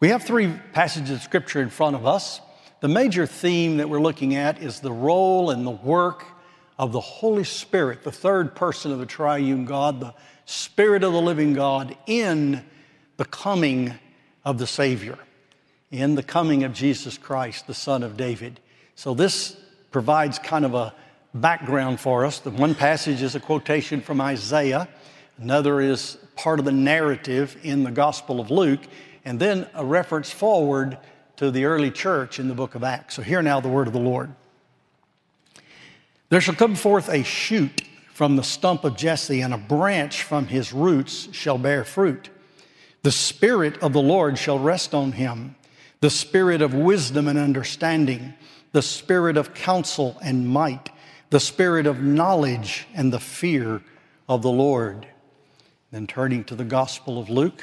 We 0.00 0.08
have 0.08 0.22
three 0.22 0.50
passages 0.72 1.10
of 1.10 1.22
scripture 1.22 1.60
in 1.60 1.68
front 1.68 1.94
of 1.94 2.06
us. 2.06 2.40
The 2.80 2.88
major 2.88 3.26
theme 3.26 3.76
that 3.76 3.90
we're 3.90 4.00
looking 4.00 4.34
at 4.34 4.62
is 4.62 4.80
the 4.80 4.90
role 4.90 5.50
and 5.50 5.66
the 5.66 5.70
work 5.70 6.24
of 6.78 6.92
the 6.92 7.00
Holy 7.00 7.44
Spirit, 7.44 8.02
the 8.02 8.10
third 8.10 8.54
person 8.54 8.92
of 8.92 8.98
the 8.98 9.04
triune 9.04 9.66
God, 9.66 10.00
the 10.00 10.14
Spirit 10.46 11.04
of 11.04 11.12
the 11.12 11.20
living 11.20 11.52
God, 11.52 11.94
in 12.06 12.64
the 13.18 13.26
coming 13.26 13.92
of 14.42 14.56
the 14.56 14.66
Savior, 14.66 15.18
in 15.90 16.14
the 16.14 16.22
coming 16.22 16.64
of 16.64 16.72
Jesus 16.72 17.18
Christ, 17.18 17.66
the 17.66 17.74
Son 17.74 18.02
of 18.02 18.16
David. 18.16 18.58
So, 18.94 19.12
this 19.12 19.54
provides 19.90 20.38
kind 20.38 20.64
of 20.64 20.72
a 20.72 20.94
background 21.34 22.00
for 22.00 22.24
us. 22.24 22.38
The 22.38 22.48
one 22.48 22.74
passage 22.74 23.20
is 23.20 23.34
a 23.34 23.40
quotation 23.40 24.00
from 24.00 24.22
Isaiah, 24.22 24.88
another 25.36 25.78
is 25.82 26.16
part 26.36 26.58
of 26.58 26.64
the 26.64 26.72
narrative 26.72 27.58
in 27.62 27.84
the 27.84 27.90
Gospel 27.90 28.40
of 28.40 28.50
Luke, 28.50 28.80
and 29.24 29.38
then 29.38 29.66
a 29.74 29.84
reference 29.84 30.30
forward 30.30 30.98
to 31.36 31.50
the 31.50 31.64
early 31.64 31.90
church 31.90 32.38
in 32.38 32.48
the 32.48 32.54
book 32.54 32.74
of 32.74 32.84
Acts. 32.84 33.16
So, 33.16 33.22
hear 33.22 33.42
now 33.42 33.60
the 33.60 33.68
word 33.68 33.86
of 33.86 33.92
the 33.92 33.98
Lord. 33.98 34.34
There 36.28 36.40
shall 36.40 36.54
come 36.54 36.76
forth 36.76 37.08
a 37.08 37.22
shoot 37.22 37.82
from 38.12 38.36
the 38.36 38.42
stump 38.42 38.84
of 38.84 38.96
Jesse, 38.96 39.40
and 39.40 39.54
a 39.54 39.58
branch 39.58 40.22
from 40.22 40.46
his 40.46 40.72
roots 40.72 41.28
shall 41.32 41.58
bear 41.58 41.84
fruit. 41.84 42.28
The 43.02 43.10
Spirit 43.10 43.82
of 43.82 43.92
the 43.92 44.02
Lord 44.02 44.38
shall 44.38 44.58
rest 44.58 44.94
on 44.94 45.12
him 45.12 45.56
the 46.00 46.10
Spirit 46.10 46.62
of 46.62 46.72
wisdom 46.72 47.28
and 47.28 47.38
understanding, 47.38 48.32
the 48.72 48.82
Spirit 48.82 49.36
of 49.36 49.52
counsel 49.52 50.16
and 50.22 50.48
might, 50.48 50.90
the 51.28 51.40
Spirit 51.40 51.86
of 51.86 52.02
knowledge 52.02 52.86
and 52.94 53.12
the 53.12 53.20
fear 53.20 53.82
of 54.28 54.42
the 54.42 54.50
Lord. 54.50 55.06
Then 55.90 56.06
turning 56.06 56.44
to 56.44 56.54
the 56.54 56.64
Gospel 56.64 57.18
of 57.18 57.28
Luke. 57.28 57.62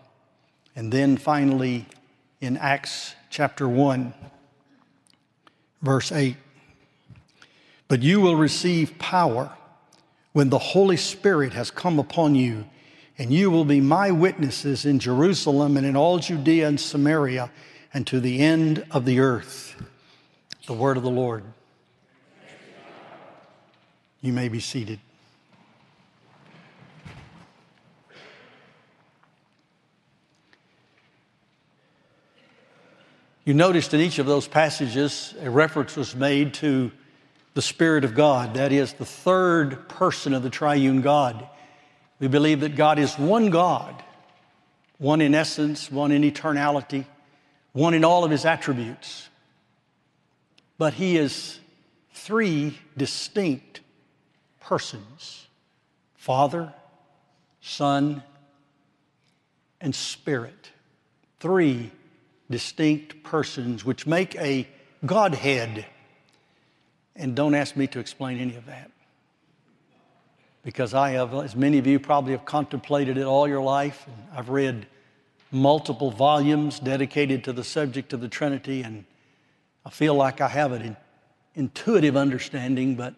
And 0.75 0.91
then 0.91 1.17
finally, 1.17 1.85
in 2.39 2.57
Acts 2.57 3.15
chapter 3.29 3.67
1, 3.67 4.13
verse 5.81 6.11
8, 6.11 6.35
but 7.87 8.01
you 8.01 8.21
will 8.21 8.35
receive 8.35 8.97
power 8.97 9.51
when 10.33 10.49
the 10.49 10.59
Holy 10.59 10.97
Spirit 10.97 11.53
has 11.53 11.71
come 11.71 11.99
upon 11.99 12.35
you, 12.35 12.65
and 13.17 13.33
you 13.33 13.51
will 13.51 13.65
be 13.65 13.81
my 13.81 14.11
witnesses 14.11 14.85
in 14.85 14.97
Jerusalem 14.99 15.75
and 15.75 15.85
in 15.85 15.97
all 15.97 16.19
Judea 16.19 16.67
and 16.67 16.79
Samaria 16.79 17.51
and 17.93 18.07
to 18.07 18.19
the 18.19 18.39
end 18.39 18.85
of 18.91 19.05
the 19.05 19.19
earth. 19.19 19.75
The 20.67 20.73
word 20.73 20.95
of 20.95 21.03
the 21.03 21.09
Lord. 21.09 21.43
You 24.21 24.31
may 24.31 24.47
be 24.47 24.59
seated. 24.59 24.99
You 33.43 33.55
noticed 33.55 33.93
in 33.95 34.01
each 34.01 34.19
of 34.19 34.27
those 34.27 34.47
passages, 34.47 35.33
a 35.41 35.49
reference 35.49 35.95
was 35.95 36.15
made 36.15 36.53
to 36.55 36.91
the 37.55 37.61
Spirit 37.61 38.03
of 38.03 38.13
God. 38.13 38.53
That 38.53 38.71
is 38.71 38.93
the 38.93 39.05
third 39.05 39.89
person 39.89 40.35
of 40.35 40.43
the 40.43 40.51
triune 40.51 41.01
God. 41.01 41.47
We 42.19 42.27
believe 42.27 42.59
that 42.59 42.75
God 42.75 42.99
is 42.99 43.17
one 43.17 43.49
God, 43.49 44.03
one 44.99 45.21
in 45.21 45.33
essence, 45.33 45.91
one 45.91 46.11
in 46.11 46.21
eternality, 46.21 47.05
one 47.73 47.95
in 47.95 48.05
all 48.05 48.23
of 48.23 48.29
his 48.29 48.45
attributes. 48.45 49.27
But 50.77 50.93
he 50.93 51.17
is 51.17 51.59
three 52.13 52.77
distinct 52.95 53.81
persons 54.59 55.47
Father, 56.13 56.71
Son, 57.61 58.21
and 59.81 59.95
Spirit. 59.95 60.69
Three 61.39 61.89
distinct 62.51 63.23
persons, 63.23 63.83
which 63.83 64.05
make 64.05 64.35
a 64.35 64.67
Godhead. 65.05 65.85
And 67.15 67.35
don't 67.35 67.55
ask 67.55 67.75
me 67.75 67.87
to 67.87 67.99
explain 67.99 68.39
any 68.39 68.55
of 68.55 68.65
that. 68.67 68.91
Because 70.63 70.93
I 70.93 71.11
have, 71.11 71.33
as 71.33 71.55
many 71.55 71.79
of 71.79 71.87
you 71.87 71.99
probably 71.99 72.33
have 72.33 72.45
contemplated 72.45 73.17
it 73.17 73.23
all 73.23 73.47
your 73.47 73.63
life, 73.63 74.05
I've 74.35 74.49
read 74.49 74.85
multiple 75.51 76.11
volumes 76.11 76.79
dedicated 76.79 77.43
to 77.45 77.53
the 77.53 77.63
subject 77.63 78.13
of 78.13 78.21
the 78.21 78.27
Trinity, 78.27 78.83
and 78.83 79.05
I 79.85 79.89
feel 79.89 80.13
like 80.13 80.39
I 80.39 80.47
have 80.47 80.71
an 80.71 80.95
intuitive 81.55 82.15
understanding, 82.15 82.95
but 82.95 83.15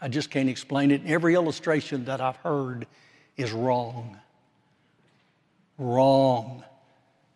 I 0.00 0.08
just 0.08 0.30
can't 0.30 0.48
explain 0.48 0.90
it. 0.90 1.02
Every 1.06 1.34
illustration 1.34 2.06
that 2.06 2.20
I've 2.20 2.36
heard 2.36 2.86
is 3.36 3.52
wrong. 3.52 4.18
Wrong. 5.78 6.64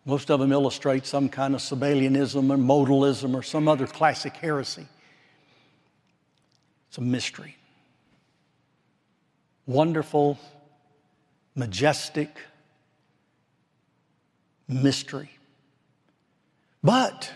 Most 0.05 0.31
of 0.31 0.39
them 0.39 0.51
illustrate 0.51 1.05
some 1.05 1.29
kind 1.29 1.53
of 1.53 1.61
Sabellianism 1.61 2.49
or 2.49 2.57
modalism 2.57 3.35
or 3.35 3.43
some 3.43 3.67
other 3.67 3.85
classic 3.85 4.35
heresy. 4.37 4.87
It's 6.89 6.97
a 6.97 7.01
mystery. 7.01 7.55
Wonderful, 9.67 10.39
majestic 11.55 12.29
mystery. 14.67 15.29
But 16.83 17.31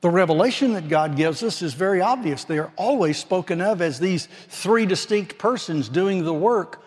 the 0.00 0.10
revelation 0.10 0.74
that 0.74 0.88
God 0.88 1.16
gives 1.16 1.42
us 1.42 1.60
is 1.60 1.74
very 1.74 2.00
obvious. 2.00 2.44
They 2.44 2.58
are 2.58 2.72
always 2.76 3.18
spoken 3.18 3.60
of 3.60 3.82
as 3.82 3.98
these 3.98 4.28
three 4.48 4.86
distinct 4.86 5.38
persons 5.38 5.88
doing 5.88 6.24
the 6.24 6.32
work 6.32 6.82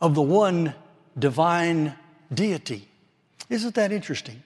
of 0.00 0.14
the 0.14 0.22
one 0.22 0.74
divine 1.18 1.94
deity. 2.32 2.88
Isn't 3.52 3.74
that 3.74 3.92
interesting? 3.92 4.42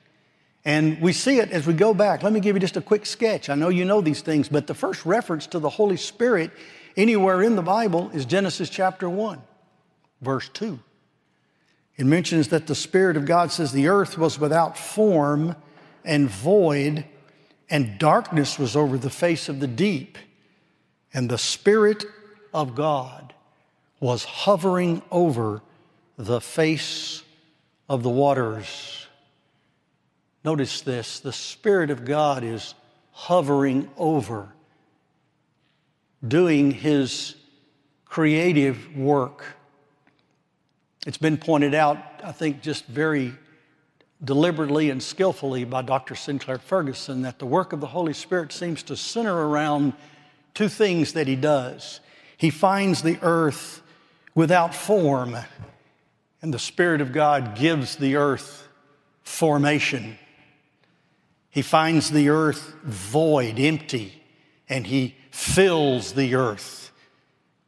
And 0.65 1.01
we 1.01 1.13
see 1.13 1.39
it 1.39 1.53
as 1.53 1.65
we 1.65 1.75
go 1.75 1.95
back. 1.95 2.25
Let 2.25 2.33
me 2.33 2.41
give 2.41 2.57
you 2.57 2.61
just 2.61 2.77
a 2.77 2.81
quick 2.81 3.07
sketch. 3.07 3.49
I 3.49 3.55
know 3.55 3.69
you 3.69 3.85
know 3.85 4.01
these 4.01 4.21
things, 4.21 4.49
but 4.49 4.67
the 4.67 4.75
first 4.75 5.07
reference 5.07 5.47
to 5.49 5.61
the 5.61 5.71
Holy 5.71 5.97
Spirit 5.97 6.51
anywhere 6.97 7.41
in 7.41 7.55
the 7.55 7.63
Bible 7.63 8.11
is 8.13 8.25
Genesis 8.25 8.69
chapter 8.69 9.09
1, 9.09 9.41
verse 10.23 10.49
2. 10.49 10.81
It 11.97 12.05
mentions 12.05 12.49
that 12.49 12.67
the 12.67 12.75
Spirit 12.75 13.17
of 13.17 13.27
God 13.27 13.53
says 13.53 13.71
the 13.71 13.87
earth 13.87 14.19
was 14.19 14.41
without 14.41 14.77
form 14.77 15.55
and 16.05 16.29
void, 16.29 17.05
and 17.71 17.99
darkness 18.01 18.59
was 18.59 18.75
over 18.75 18.99
the 18.99 19.09
face 19.09 19.49
of 19.49 19.61
the 19.61 19.69
deep, 19.69 20.19
and 21.15 21.31
the 21.31 21.39
Spirit 21.39 22.05
of 22.53 22.75
God 22.75 23.35
was 24.01 24.25
hovering 24.25 25.01
over 25.13 25.63
the 26.19 26.41
face 26.41 27.23
of 27.89 28.03
the 28.03 28.11
waters. 28.11 29.07
Notice 30.45 30.81
this 30.81 31.21
the 31.21 31.33
Spirit 31.33 31.91
of 31.91 32.05
God 32.05 32.45
is 32.45 32.75
hovering 33.13 33.91
over, 33.97 34.49
doing 36.27 36.71
His 36.71 37.35
creative 38.05 38.97
work. 38.97 39.45
It's 41.07 41.19
been 41.19 41.37
pointed 41.37 41.75
out, 41.75 41.99
I 42.23 42.33
think, 42.33 42.63
just 42.63 42.87
very 42.87 43.33
deliberately 44.25 44.91
and 44.91 45.03
skillfully 45.03 45.65
by 45.65 45.83
Dr. 45.83 46.15
Sinclair 46.15 46.59
Ferguson 46.59 47.23
that 47.23 47.39
the 47.39 47.47
work 47.47 47.73
of 47.73 47.81
the 47.81 47.87
Holy 47.87 48.13
Spirit 48.13 48.53
seems 48.53 48.83
to 48.85 48.97
center 48.97 49.49
around 49.49 49.93
two 50.55 50.69
things 50.69 51.13
that 51.13 51.27
He 51.27 51.37
does. 51.37 52.01
He 52.37 52.51
finds 52.51 53.03
the 53.03 53.19
earth 53.23 53.83
without 54.35 54.75
form, 54.75 55.37
and 56.47 56.55
the 56.55 56.61
Spirit 56.61 57.01
of 57.01 57.13
God 57.13 57.57
gives 57.57 57.97
the 57.97 58.15
earth 58.15 58.69
formation. 59.25 60.17
He 61.51 61.61
finds 61.61 62.09
the 62.09 62.29
earth 62.29 62.73
void, 62.85 63.59
empty, 63.59 64.23
and 64.69 64.87
He 64.87 65.17
fills 65.33 66.13
the 66.13 66.37
earth 66.37 66.93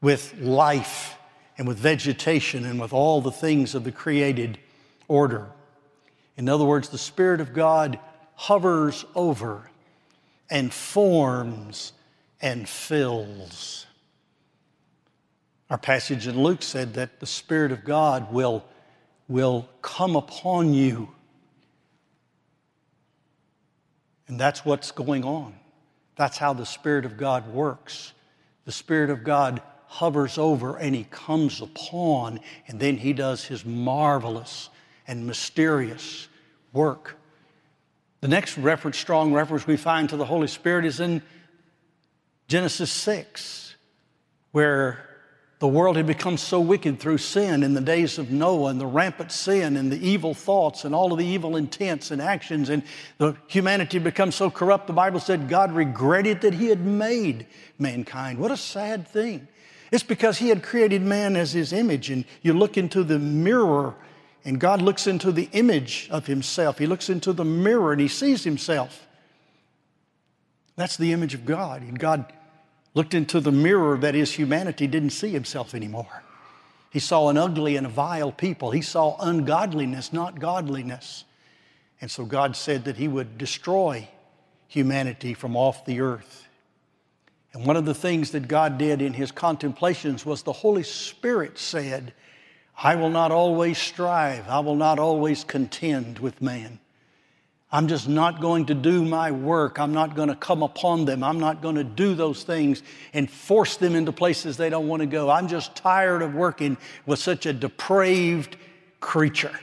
with 0.00 0.32
life 0.38 1.18
and 1.58 1.66
with 1.66 1.76
vegetation 1.76 2.64
and 2.64 2.80
with 2.80 2.92
all 2.92 3.20
the 3.20 3.32
things 3.32 3.74
of 3.74 3.82
the 3.82 3.90
created 3.90 4.60
order. 5.08 5.48
In 6.36 6.48
other 6.48 6.64
words, 6.64 6.90
the 6.90 6.98
Spirit 6.98 7.40
of 7.40 7.52
God 7.52 7.98
hovers 8.36 9.04
over 9.16 9.68
and 10.48 10.72
forms 10.72 11.92
and 12.40 12.68
fills. 12.68 13.87
Our 15.70 15.78
passage 15.78 16.26
in 16.26 16.42
Luke 16.42 16.62
said 16.62 16.94
that 16.94 17.20
the 17.20 17.26
Spirit 17.26 17.72
of 17.72 17.84
God 17.84 18.32
will, 18.32 18.64
will 19.28 19.68
come 19.82 20.16
upon 20.16 20.72
you. 20.72 21.10
And 24.28 24.40
that's 24.40 24.64
what's 24.64 24.90
going 24.90 25.24
on. 25.24 25.54
That's 26.16 26.38
how 26.38 26.54
the 26.54 26.66
Spirit 26.66 27.04
of 27.04 27.16
God 27.16 27.52
works. 27.52 28.12
The 28.64 28.72
Spirit 28.72 29.10
of 29.10 29.24
God 29.24 29.60
hovers 29.86 30.38
over 30.38 30.76
and 30.76 30.94
He 30.94 31.04
comes 31.04 31.60
upon, 31.60 32.40
and 32.66 32.80
then 32.80 32.96
He 32.96 33.12
does 33.12 33.44
His 33.44 33.64
marvelous 33.64 34.70
and 35.06 35.26
mysterious 35.26 36.28
work. 36.72 37.16
The 38.20 38.28
next 38.28 38.58
reference, 38.58 38.98
strong 38.98 39.32
reference 39.32 39.66
we 39.66 39.76
find 39.76 40.08
to 40.10 40.16
the 40.16 40.24
Holy 40.24 40.48
Spirit 40.48 40.84
is 40.84 40.98
in 40.98 41.22
Genesis 42.48 42.90
6, 42.90 43.76
where 44.52 45.07
the 45.60 45.68
world 45.68 45.96
had 45.96 46.06
become 46.06 46.36
so 46.36 46.60
wicked 46.60 47.00
through 47.00 47.18
sin 47.18 47.64
in 47.64 47.74
the 47.74 47.80
days 47.80 48.18
of 48.18 48.30
Noah 48.30 48.70
and 48.70 48.80
the 48.80 48.86
rampant 48.86 49.32
sin 49.32 49.76
and 49.76 49.90
the 49.90 50.06
evil 50.06 50.32
thoughts 50.32 50.84
and 50.84 50.94
all 50.94 51.12
of 51.12 51.18
the 51.18 51.26
evil 51.26 51.56
intents 51.56 52.12
and 52.12 52.22
actions, 52.22 52.68
and 52.68 52.84
the 53.18 53.36
humanity 53.48 53.96
had 53.96 54.04
become 54.04 54.30
so 54.30 54.50
corrupt. 54.50 54.86
The 54.86 54.92
Bible 54.92 55.18
said 55.18 55.48
God 55.48 55.72
regretted 55.72 56.42
that 56.42 56.54
He 56.54 56.66
had 56.66 56.86
made 56.86 57.46
mankind. 57.76 58.38
What 58.38 58.52
a 58.52 58.56
sad 58.56 59.08
thing. 59.08 59.48
It's 59.90 60.04
because 60.04 60.38
He 60.38 60.48
had 60.48 60.62
created 60.62 61.02
man 61.02 61.34
as 61.34 61.52
His 61.52 61.72
image, 61.72 62.08
and 62.08 62.24
you 62.42 62.52
look 62.52 62.76
into 62.76 63.02
the 63.02 63.18
mirror, 63.18 63.96
and 64.44 64.60
God 64.60 64.80
looks 64.80 65.08
into 65.08 65.32
the 65.32 65.48
image 65.52 66.08
of 66.12 66.26
Himself. 66.26 66.78
He 66.78 66.86
looks 66.86 67.10
into 67.10 67.32
the 67.32 67.44
mirror 67.44 67.90
and 67.90 68.00
He 68.00 68.08
sees 68.08 68.44
Himself. 68.44 69.08
That's 70.76 70.96
the 70.96 71.12
image 71.12 71.34
of 71.34 71.44
God. 71.44 71.82
And 71.82 71.98
God 71.98 72.32
looked 72.98 73.14
into 73.14 73.38
the 73.38 73.52
mirror 73.52 73.96
that 73.96 74.16
is 74.16 74.32
humanity, 74.32 74.88
didn't 74.88 75.10
see 75.10 75.30
himself 75.30 75.72
anymore. 75.72 76.24
He 76.90 76.98
saw 76.98 77.28
an 77.28 77.38
ugly 77.38 77.76
and 77.76 77.86
a 77.86 77.88
vile 77.88 78.32
people. 78.32 78.72
He 78.72 78.82
saw 78.82 79.16
ungodliness, 79.20 80.12
not 80.12 80.40
godliness. 80.40 81.22
And 82.00 82.10
so 82.10 82.24
God 82.24 82.56
said 82.56 82.86
that 82.86 82.96
He 82.96 83.06
would 83.06 83.38
destroy 83.38 84.08
humanity 84.66 85.32
from 85.32 85.56
off 85.56 85.84
the 85.84 86.00
earth. 86.00 86.48
And 87.52 87.64
one 87.64 87.76
of 87.76 87.84
the 87.84 87.94
things 87.94 88.32
that 88.32 88.48
God 88.48 88.78
did 88.78 89.00
in 89.00 89.12
His 89.12 89.30
contemplations 89.30 90.26
was 90.26 90.42
the 90.42 90.52
Holy 90.52 90.82
Spirit 90.82 91.56
said, 91.56 92.12
I 92.76 92.96
will 92.96 93.10
not 93.10 93.30
always 93.30 93.78
strive, 93.78 94.48
I 94.48 94.58
will 94.58 94.74
not 94.74 94.98
always 94.98 95.44
contend 95.44 96.18
with 96.18 96.42
man. 96.42 96.80
I'm 97.70 97.86
just 97.86 98.08
not 98.08 98.40
going 98.40 98.66
to 98.66 98.74
do 98.74 99.04
my 99.04 99.30
work. 99.30 99.78
I'm 99.78 99.92
not 99.92 100.16
going 100.16 100.30
to 100.30 100.34
come 100.34 100.62
upon 100.62 101.04
them. 101.04 101.22
I'm 101.22 101.38
not 101.38 101.60
going 101.60 101.74
to 101.74 101.84
do 101.84 102.14
those 102.14 102.42
things 102.42 102.82
and 103.12 103.30
force 103.30 103.76
them 103.76 103.94
into 103.94 104.10
places 104.10 104.56
they 104.56 104.70
don't 104.70 104.88
want 104.88 105.00
to 105.00 105.06
go. 105.06 105.28
I'm 105.28 105.48
just 105.48 105.76
tired 105.76 106.22
of 106.22 106.34
working 106.34 106.78
with 107.04 107.18
such 107.18 107.44
a 107.44 107.52
depraved 107.52 108.56
creature. 109.00 109.58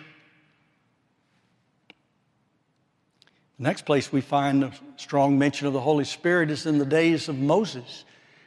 The 3.58 3.64
next 3.64 3.86
place 3.86 4.12
we 4.12 4.22
find 4.22 4.66
a 4.66 4.72
strong 4.98 5.40
mention 5.40 5.66
of 5.66 5.74
the 5.74 5.80
Holy 5.80 6.06
Spirit 6.06 6.52
is 6.52 6.68
in 6.68 6.78
the 6.78 6.86
days 6.86 7.28
of 7.28 7.40
Moses. 7.40 8.06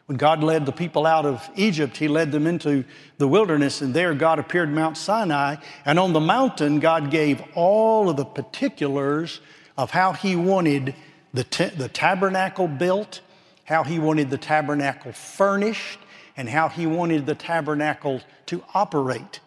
When 0.09 0.17
God 0.17 0.43
led 0.43 0.65
the 0.65 0.73
people 0.73 1.05
out 1.05 1.27
of 1.27 1.51
Egypt, 1.55 1.99
He 1.99 2.09
led 2.09 2.33
them 2.33 2.47
into 2.47 2.83
the 3.19 3.29
wilderness, 3.29 3.83
and 3.83 3.93
there 3.93 4.15
God 4.15 4.39
appeared 4.39 4.73
Mount 4.73 4.97
Sinai. 4.97 5.57
And 5.85 5.99
on 5.99 6.15
the 6.15 6.21
mountain, 6.21 6.81
God 6.81 7.11
gave 7.11 7.43
all 7.55 8.09
of 8.09 8.17
the 8.17 8.25
particulars 8.25 9.43
of 9.77 9.91
how 9.91 10.15
He 10.15 10.35
wanted 10.35 10.95
the, 11.35 11.45
the 11.77 11.91
tabernacle 11.93 12.69
built, 12.69 13.21
how 13.65 13.85
He 13.85 13.99
wanted 13.99 14.31
the 14.31 14.39
tabernacle 14.39 15.13
furnished, 15.13 15.99
and 16.39 16.49
how 16.49 16.71
He 16.71 16.87
wanted 16.87 17.27
the 17.27 17.35
tabernacle 17.35 18.23
to 18.47 18.65
operate 18.73 19.41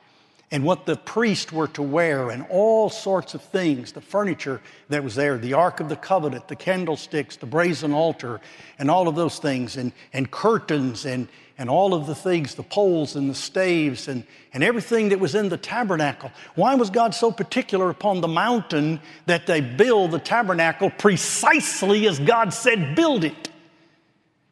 and 0.51 0.65
what 0.65 0.85
the 0.85 0.97
priests 0.97 1.51
were 1.51 1.69
to 1.69 1.81
wear 1.81 2.29
and 2.29 2.45
all 2.49 2.89
sorts 2.89 3.33
of 3.33 3.41
things, 3.41 3.93
the 3.93 4.01
furniture 4.01 4.61
that 4.89 5.01
was 5.01 5.15
there, 5.15 5.37
the 5.37 5.53
Ark 5.53 5.79
of 5.79 5.87
the 5.87 5.95
Covenant, 5.95 6.49
the 6.49 6.57
candlesticks, 6.57 7.37
the 7.37 7.45
brazen 7.45 7.93
altar, 7.93 8.41
and 8.77 8.91
all 8.91 9.07
of 9.07 9.15
those 9.15 9.39
things, 9.39 9.77
and, 9.77 9.93
and 10.11 10.29
curtains 10.29 11.05
and, 11.05 11.29
and 11.57 11.69
all 11.69 11.93
of 11.93 12.05
the 12.05 12.15
things, 12.15 12.55
the 12.55 12.63
poles 12.63 13.15
and 13.15 13.29
the 13.29 13.35
staves 13.35 14.09
and, 14.09 14.25
and 14.53 14.61
everything 14.61 15.09
that 15.09 15.21
was 15.21 15.35
in 15.35 15.47
the 15.47 15.57
tabernacle. 15.57 16.31
Why 16.55 16.75
was 16.75 16.89
God 16.89 17.15
so 17.15 17.31
particular 17.31 17.89
upon 17.89 18.19
the 18.19 18.27
mountain 18.27 18.99
that 19.27 19.47
they 19.47 19.61
build 19.61 20.11
the 20.11 20.19
tabernacle 20.19 20.89
precisely 20.89 22.07
as 22.07 22.19
God 22.19 22.53
said 22.53 22.93
build 22.93 23.23
it? 23.23 23.49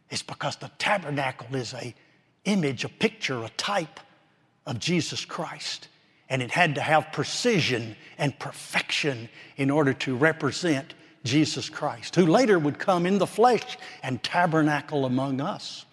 It's 0.10 0.24
because 0.24 0.56
the 0.56 0.72
tabernacle 0.80 1.54
is 1.58 1.74
a 1.74 1.94
image, 2.46 2.86
a 2.86 2.90
picture, 2.90 3.44
a 3.44 3.50
type 3.50 4.00
of 4.66 4.80
Jesus 4.80 5.26
Christ. 5.26 5.88
And 6.30 6.42
it 6.42 6.52
had 6.52 6.76
to 6.76 6.82
have 6.82 7.12
precision 7.12 7.96
and 8.18 8.38
perfection 8.38 9.30
in 9.58 9.70
order 9.70 9.94
to 9.94 10.16
represent 10.16 10.94
Jesus 11.24 11.70
Christ, 11.70 12.16
who 12.16 12.26
later 12.26 12.58
would 12.58 12.80
come 12.80 13.06
in 13.06 13.18
the 13.18 13.28
flesh 13.28 13.78
and 14.04 14.22
tabernacle 14.24 15.06
among 15.06 15.42
us. 15.42 15.86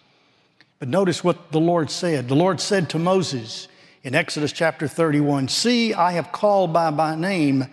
But 0.79 0.89
notice 0.89 1.23
what 1.23 1.51
the 1.51 1.59
Lord 1.59 1.89
said. 1.89 2.27
The 2.27 2.35
Lord 2.35 2.61
said 2.61 2.89
to 2.91 2.99
Moses 2.99 3.67
in 4.03 4.15
Exodus 4.15 4.51
chapter 4.51 4.87
31 4.87 5.47
See, 5.47 5.93
I 5.93 6.13
have 6.13 6.31
called 6.31 6.71
by 6.71 6.91
my 6.91 7.15
name 7.15 7.65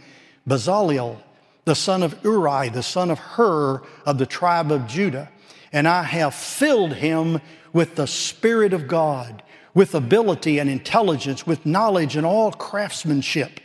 Bezaleel, 0.49 1.19
the 1.64 1.75
son 1.75 2.02
of 2.02 2.19
Uri, 2.25 2.71
the 2.71 2.83
son 2.83 3.11
of 3.11 3.19
Hur 3.19 3.83
of 4.07 4.19
the 4.19 4.26
tribe 4.26 4.73
of 4.73 4.87
Judah, 4.87 5.30
and 5.73 5.87
I 5.87 6.02
have 6.02 6.35
filled 6.35 6.95
him 6.95 7.40
with 7.73 7.95
the 7.97 8.07
Spirit 8.07 8.73
of 8.73 8.88
God 8.88 9.42
with 9.75 9.95
ability 9.95 10.59
and 10.59 10.71
intelligence, 10.71 11.47
with 11.47 11.66
knowledge 11.66 12.16
and 12.16 12.25
all 12.25 12.52
craftsmanship, 12.52 13.61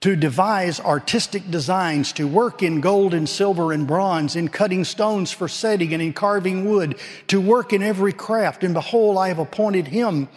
to 0.00 0.16
devise 0.16 0.80
artistic 0.80 1.48
designs, 1.50 2.12
to 2.12 2.26
work 2.26 2.62
in 2.62 2.80
gold 2.80 3.14
and 3.14 3.28
silver 3.28 3.72
and 3.72 3.86
bronze, 3.86 4.36
in 4.36 4.48
cutting 4.48 4.84
stones 4.84 5.30
for 5.30 5.48
setting 5.48 5.92
and 5.94 6.02
in 6.02 6.12
carving 6.12 6.68
wood, 6.68 6.98
to 7.28 7.40
work 7.40 7.72
in 7.72 7.82
every 7.82 8.12
craft. 8.12 8.64
And 8.64 8.74
behold, 8.74 9.16
I 9.16 9.28
have 9.28 9.38
appointed 9.38 9.86
him 9.88 10.28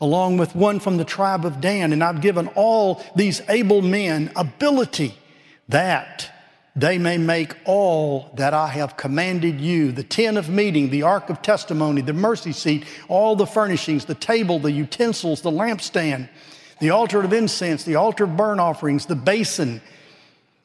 along 0.00 0.38
with 0.38 0.54
one 0.54 0.80
from 0.80 0.96
the 0.96 1.04
tribe 1.04 1.44
of 1.44 1.60
Dan, 1.60 1.92
and 1.92 2.02
I've 2.02 2.22
given 2.22 2.48
all 2.54 3.02
these 3.14 3.42
able 3.48 3.82
men 3.82 4.32
ability 4.34 5.14
that 5.68 6.32
they 6.80 6.98
may 6.98 7.18
make 7.18 7.56
all 7.64 8.30
that 8.34 8.54
I 8.54 8.68
have 8.68 8.96
commanded 8.96 9.60
you 9.60 9.92
the 9.92 10.02
tent 10.02 10.38
of 10.38 10.48
meeting, 10.48 10.90
the 10.90 11.02
ark 11.02 11.28
of 11.28 11.42
testimony, 11.42 12.00
the 12.00 12.12
mercy 12.12 12.52
seat, 12.52 12.84
all 13.08 13.36
the 13.36 13.46
furnishings, 13.46 14.06
the 14.06 14.14
table, 14.14 14.58
the 14.58 14.72
utensils, 14.72 15.42
the 15.42 15.50
lampstand, 15.50 16.28
the 16.80 16.90
altar 16.90 17.22
of 17.22 17.32
incense, 17.32 17.84
the 17.84 17.96
altar 17.96 18.24
of 18.24 18.36
burnt 18.36 18.60
offerings, 18.60 19.06
the 19.06 19.16
basin, 19.16 19.82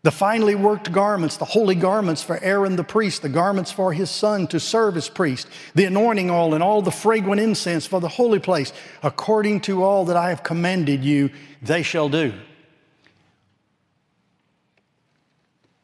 the 0.04 0.12
finely 0.12 0.54
worked 0.54 0.92
garments, 0.92 1.38
the 1.38 1.46
holy 1.46 1.76
garments 1.76 2.22
for 2.22 2.38
Aaron 2.44 2.76
the 2.76 2.84
priest, 2.84 3.24
the 3.24 3.30
garments 3.30 3.72
for 3.72 3.92
his 3.92 4.10
son 4.10 4.46
to 4.48 4.60
serve 4.60 4.96
as 4.98 5.10
priest, 5.10 5.48
the 5.74 5.86
anointing 5.86 6.30
oil, 6.30 6.54
and 6.54 6.64
all 6.64 6.84
the 6.84 6.92
fragrant 6.92 7.42
incense 7.42 7.88
for 7.88 8.00
the 8.00 8.08
holy 8.08 8.40
place, 8.40 8.72
according 9.02 9.62
to 9.62 9.84
all 9.84 10.06
that 10.06 10.16
I 10.16 10.30
have 10.30 10.44
commanded 10.44 11.04
you, 11.04 11.32
they 11.62 11.82
shall 11.82 12.08
do. 12.08 12.34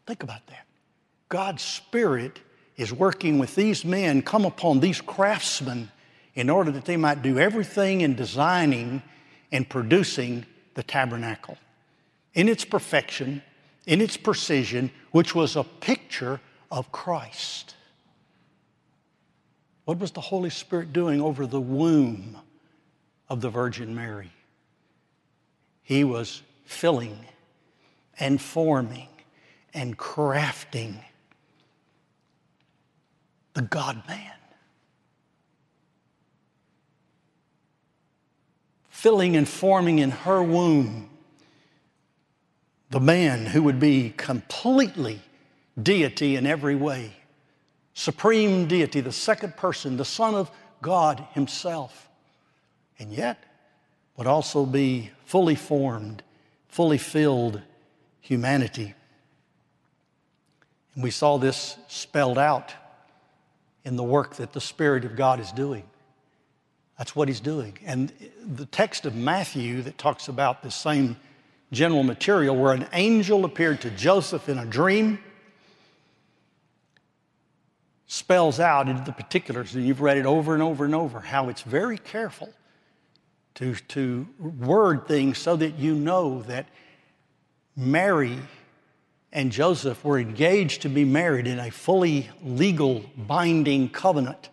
Think 0.06 0.24
about 0.24 0.46
that. 0.48 0.66
God's 1.30 1.62
Spirit 1.62 2.40
is 2.76 2.92
working 2.92 3.40
with 3.40 3.56
these 3.56 3.86
men, 3.86 4.22
come 4.22 4.46
upon 4.46 4.80
these 4.80 5.02
craftsmen 5.02 5.92
in 6.36 6.50
order 6.50 6.72
that 6.72 6.86
they 6.86 6.98
might 6.98 7.22
do 7.22 7.38
everything 7.38 8.02
in 8.02 8.16
designing 8.16 9.02
and 9.52 9.70
producing 9.70 10.46
the 10.74 10.84
tabernacle 10.84 11.58
in 12.34 12.48
its 12.48 12.66
perfection, 12.66 13.42
in 13.86 14.02
its 14.02 14.18
precision, 14.18 14.90
which 15.12 15.36
was 15.36 15.56
a 15.56 15.64
picture 15.64 16.40
of 16.72 16.92
Christ. 16.92 17.76
What 19.86 20.00
was 20.00 20.12
the 20.12 20.22
Holy 20.22 20.50
Spirit 20.50 20.94
doing 20.94 21.22
over 21.22 21.46
the 21.46 21.60
womb 21.60 22.38
of 23.28 23.42
the 23.42 23.50
Virgin 23.50 23.94
Mary? 23.94 24.32
He 25.84 26.04
was 26.04 26.42
filling 26.64 27.26
and 28.20 28.42
forming 28.42 29.10
and 29.74 29.98
crafting 29.98 30.96
the 33.54 33.62
God 33.62 34.02
man. 34.08 34.32
Filling 38.90 39.36
and 39.36 39.48
forming 39.48 40.00
in 40.00 40.12
her 40.12 40.44
womb 40.44 41.10
the 42.92 43.00
man 43.00 43.46
who 43.48 43.64
would 43.64 43.80
be 43.80 44.14
completely 44.16 45.22
deity 45.82 46.36
in 46.36 46.46
every 46.46 46.76
way, 46.76 47.14
supreme 47.94 48.68
deity, 48.68 49.00
the 49.00 49.12
second 49.12 49.56
person, 49.56 49.98
the 49.98 50.06
Son 50.06 50.36
of 50.36 50.52
God 50.82 51.26
Himself, 51.32 52.10
and 53.00 53.12
yet 53.12 53.44
would 54.18 54.28
also 54.28 54.66
be 54.66 55.10
fully 55.26 55.56
formed, 55.56 56.22
fully 56.68 56.98
filled 56.98 57.62
humanity. 58.20 58.94
And 60.96 61.04
we 61.04 61.12
saw 61.12 61.38
this 61.38 61.78
spelled 61.88 62.38
out 62.38 62.74
in 63.84 63.96
the 63.96 64.04
work 64.04 64.36
that 64.36 64.54
the 64.54 64.62
Spirit 64.62 65.06
of 65.06 65.16
God 65.16 65.40
is 65.40 65.52
doing. 65.52 65.84
That's 66.98 67.16
what 67.16 67.28
He's 67.28 67.40
doing. 67.40 67.78
And 67.86 68.12
the 68.46 68.66
text 68.66 69.06
of 69.06 69.16
Matthew 69.16 69.82
that 69.84 69.98
talks 69.98 70.28
about 70.28 70.62
the 70.62 70.72
same 70.72 71.18
general 71.72 72.04
material, 72.04 72.56
where 72.56 72.74
an 72.74 72.88
angel 72.94 73.46
appeared 73.46 73.82
to 73.82 73.90
Joseph 73.92 74.50
in 74.50 74.58
a 74.58 74.66
dream, 74.66 75.20
spells 78.08 78.60
out 78.60 78.90
into 78.90 79.04
the 79.04 79.14
particulars, 79.14 79.74
and 79.74 79.88
you've 79.88 80.02
read 80.02 80.18
it 80.18 80.26
over 80.26 80.54
and 80.54 80.62
over 80.62 80.84
and 80.84 80.94
over, 80.94 81.22
how 81.22 81.48
it's 81.48 81.62
very 81.62 81.98
careful 81.98 82.54
to, 83.56 83.74
to 83.74 84.28
word 84.38 85.08
things 85.08 85.38
so 85.38 85.56
that 85.56 85.80
you 85.80 85.96
know 85.96 86.42
that 86.44 86.68
Mary 87.76 88.38
and 89.34 89.52
Joseph 89.52 90.04
were 90.04 90.20
engaged 90.20 90.82
to 90.82 90.90
be 90.90 91.06
married 91.06 91.48
in 91.48 91.60
a 91.60 91.72
fully 91.72 92.30
legal, 92.44 93.06
binding 93.16 93.90
covenant, 93.90 94.50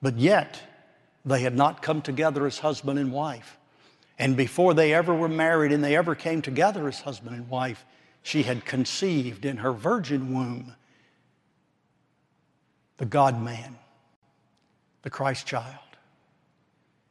but 0.00 0.18
yet 0.18 0.60
they 1.24 1.40
had 1.40 1.54
not 1.54 1.82
come 1.82 2.00
together 2.00 2.46
as 2.46 2.58
husband 2.58 2.98
and 2.98 3.12
wife. 3.12 3.58
And 4.18 4.36
before 4.36 4.72
they 4.72 4.94
ever 4.94 5.14
were 5.14 5.28
married 5.28 5.72
and 5.72 5.84
they 5.84 5.96
ever 5.96 6.14
came 6.14 6.40
together 6.40 6.88
as 6.88 7.00
husband 7.00 7.36
and 7.36 7.48
wife, 7.48 7.84
she 8.22 8.42
had 8.42 8.64
conceived 8.64 9.44
in 9.44 9.58
her 9.58 9.72
virgin 9.72 10.34
womb 10.34 10.74
the 12.96 13.04
God 13.04 13.40
man, 13.42 13.76
the 15.02 15.10
Christ 15.10 15.46
child. 15.46 15.76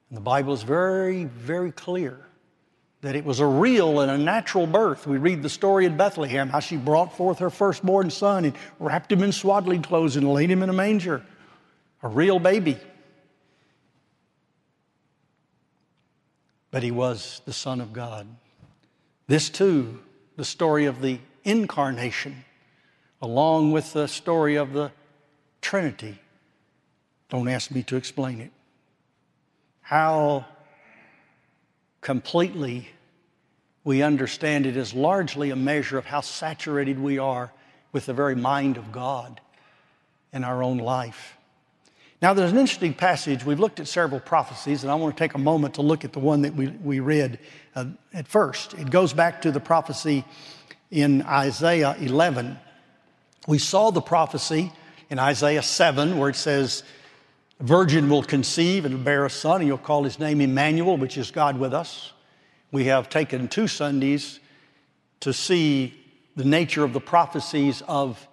And 0.09 0.17
the 0.17 0.21
Bible 0.21 0.53
is 0.53 0.63
very, 0.63 1.25
very 1.25 1.71
clear 1.71 2.25
that 3.05 3.15
it 3.15 3.23
was 3.23 3.39
a 3.39 3.45
real 3.45 3.99
and 3.99 4.09
a 4.09 4.17
natural 4.17 4.65
birth. 4.65 5.05
We 5.05 5.19
read 5.19 5.43
the 5.43 5.49
story 5.49 5.85
in 5.85 5.95
Bethlehem, 5.95 6.49
how 6.49 6.59
she 6.59 6.75
brought 6.75 7.15
forth 7.15 7.37
her 7.37 7.51
firstborn 7.51 8.09
son 8.09 8.45
and 8.45 8.55
wrapped 8.79 9.11
him 9.11 9.21
in 9.21 9.31
swaddling 9.31 9.83
clothes 9.83 10.15
and 10.15 10.27
laid 10.27 10.49
him 10.49 10.63
in 10.63 10.71
a 10.71 10.73
manger. 10.73 11.23
A 12.01 12.07
real 12.07 12.39
baby. 12.39 12.79
But 16.71 16.81
he 16.81 16.89
was 16.89 17.43
the 17.45 17.53
Son 17.53 17.79
of 17.79 17.93
God. 17.93 18.25
This 19.27 19.49
too, 19.49 19.99
the 20.35 20.43
story 20.43 20.85
of 20.85 21.03
the 21.03 21.19
incarnation, 21.43 22.43
along 23.21 23.71
with 23.71 23.93
the 23.93 24.07
story 24.07 24.55
of 24.55 24.73
the 24.73 24.91
Trinity. 25.61 26.17
Don't 27.29 27.47
ask 27.49 27.69
me 27.69 27.83
to 27.83 27.97
explain 27.97 28.41
it. 28.41 28.51
How 29.81 30.47
completely 32.01 32.89
we 33.85 34.01
understand 34.01 34.65
it 34.65 34.75
is 34.75 34.93
largely 34.93 35.51
a 35.51 35.55
measure 35.55 35.97
of 35.97 36.05
how 36.05 36.19
saturated 36.19 36.99
we 36.99 37.19
are 37.19 37.53
with 37.93 38.07
the 38.07 38.13
very 38.13 38.35
mind 38.35 38.75
of 38.75 38.91
God 38.91 39.39
in 40.33 40.43
our 40.43 40.61
own 40.63 40.79
life. 40.79 41.37
Now, 42.21 42.33
there's 42.33 42.51
an 42.51 42.57
interesting 42.57 42.95
passage. 42.95 43.45
We've 43.45 43.59
looked 43.59 43.79
at 43.79 43.87
several 43.87 44.19
prophecies, 44.19 44.81
and 44.83 44.91
I 44.91 44.95
want 44.95 45.15
to 45.15 45.23
take 45.23 45.35
a 45.35 45.39
moment 45.39 45.75
to 45.75 45.83
look 45.83 46.03
at 46.03 46.13
the 46.13 46.19
one 46.19 46.41
that 46.41 46.55
we, 46.55 46.67
we 46.67 46.99
read 46.99 47.37
uh, 47.75 47.85
at 48.11 48.27
first. 48.27 48.73
It 48.73 48.89
goes 48.89 49.13
back 49.13 49.43
to 49.43 49.51
the 49.51 49.59
prophecy 49.59 50.25
in 50.89 51.21
Isaiah 51.21 51.95
11. 51.99 52.57
We 53.47 53.59
saw 53.59 53.91
the 53.91 54.01
prophecy 54.01 54.71
in 55.11 55.19
Isaiah 55.19 55.61
7 55.61 56.17
where 56.17 56.29
it 56.29 56.35
says, 56.35 56.83
virgin 57.59 58.09
will 58.09 58.23
conceive 58.23 58.85
and 58.85 59.05
bear 59.05 59.25
a 59.25 59.29
son, 59.29 59.61
and 59.61 59.67
you'll 59.67 59.77
call 59.77 60.03
his 60.03 60.17
name 60.17 60.41
Emmanuel, 60.41 60.97
which 60.97 61.17
is 61.17 61.29
God 61.29 61.59
with 61.59 61.73
us. 61.73 62.13
We 62.75 62.83
have 62.87 63.07
taken 63.07 63.47
two 63.47 63.69
Sundays 63.69 64.41
to 65.21 65.31
see 65.31 65.93
the 66.35 66.43
nature 66.43 66.83
of 66.83 66.91
the 66.91 66.99
prophecies 66.99 67.81
of 67.87 68.27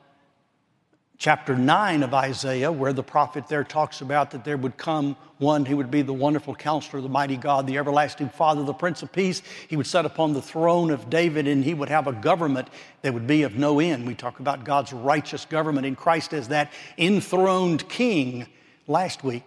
chapter 1.16 1.54
9 1.56 2.02
of 2.02 2.12
Isaiah, 2.12 2.72
where 2.72 2.92
the 2.92 3.04
prophet 3.04 3.46
there 3.46 3.62
talks 3.62 4.00
about 4.00 4.32
that 4.32 4.44
there 4.44 4.56
would 4.56 4.76
come 4.76 5.14
one 5.38 5.64
who 5.64 5.76
would 5.76 5.92
be 5.92 6.02
the 6.02 6.12
wonderful 6.12 6.56
counselor, 6.56 7.00
the 7.00 7.08
mighty 7.08 7.36
God, 7.36 7.68
the 7.68 7.78
everlasting 7.78 8.30
Father, 8.30 8.64
the 8.64 8.72
Prince 8.72 9.04
of 9.04 9.12
Peace. 9.12 9.42
He 9.68 9.76
would 9.76 9.86
sit 9.86 10.04
upon 10.04 10.32
the 10.32 10.42
throne 10.42 10.90
of 10.90 11.08
David 11.08 11.46
and 11.46 11.62
he 11.62 11.72
would 11.72 11.88
have 11.88 12.08
a 12.08 12.12
government 12.12 12.66
that 13.02 13.14
would 13.14 13.28
be 13.28 13.44
of 13.44 13.54
no 13.54 13.78
end. 13.78 14.08
We 14.08 14.16
talk 14.16 14.40
about 14.40 14.64
God's 14.64 14.92
righteous 14.92 15.44
government 15.44 15.86
in 15.86 15.94
Christ 15.94 16.32
as 16.32 16.48
that 16.48 16.72
enthroned 16.98 17.88
king 17.88 18.48
last 18.88 19.22
week. 19.22 19.44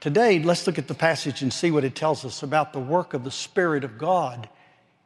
Today, 0.00 0.38
let's 0.38 0.64
look 0.66 0.78
at 0.78 0.86
the 0.86 0.94
passage 0.94 1.42
and 1.42 1.52
see 1.52 1.72
what 1.72 1.82
it 1.82 1.96
tells 1.96 2.24
us 2.24 2.44
about 2.44 2.72
the 2.72 2.78
work 2.78 3.14
of 3.14 3.24
the 3.24 3.32
Spirit 3.32 3.82
of 3.82 3.98
God 3.98 4.48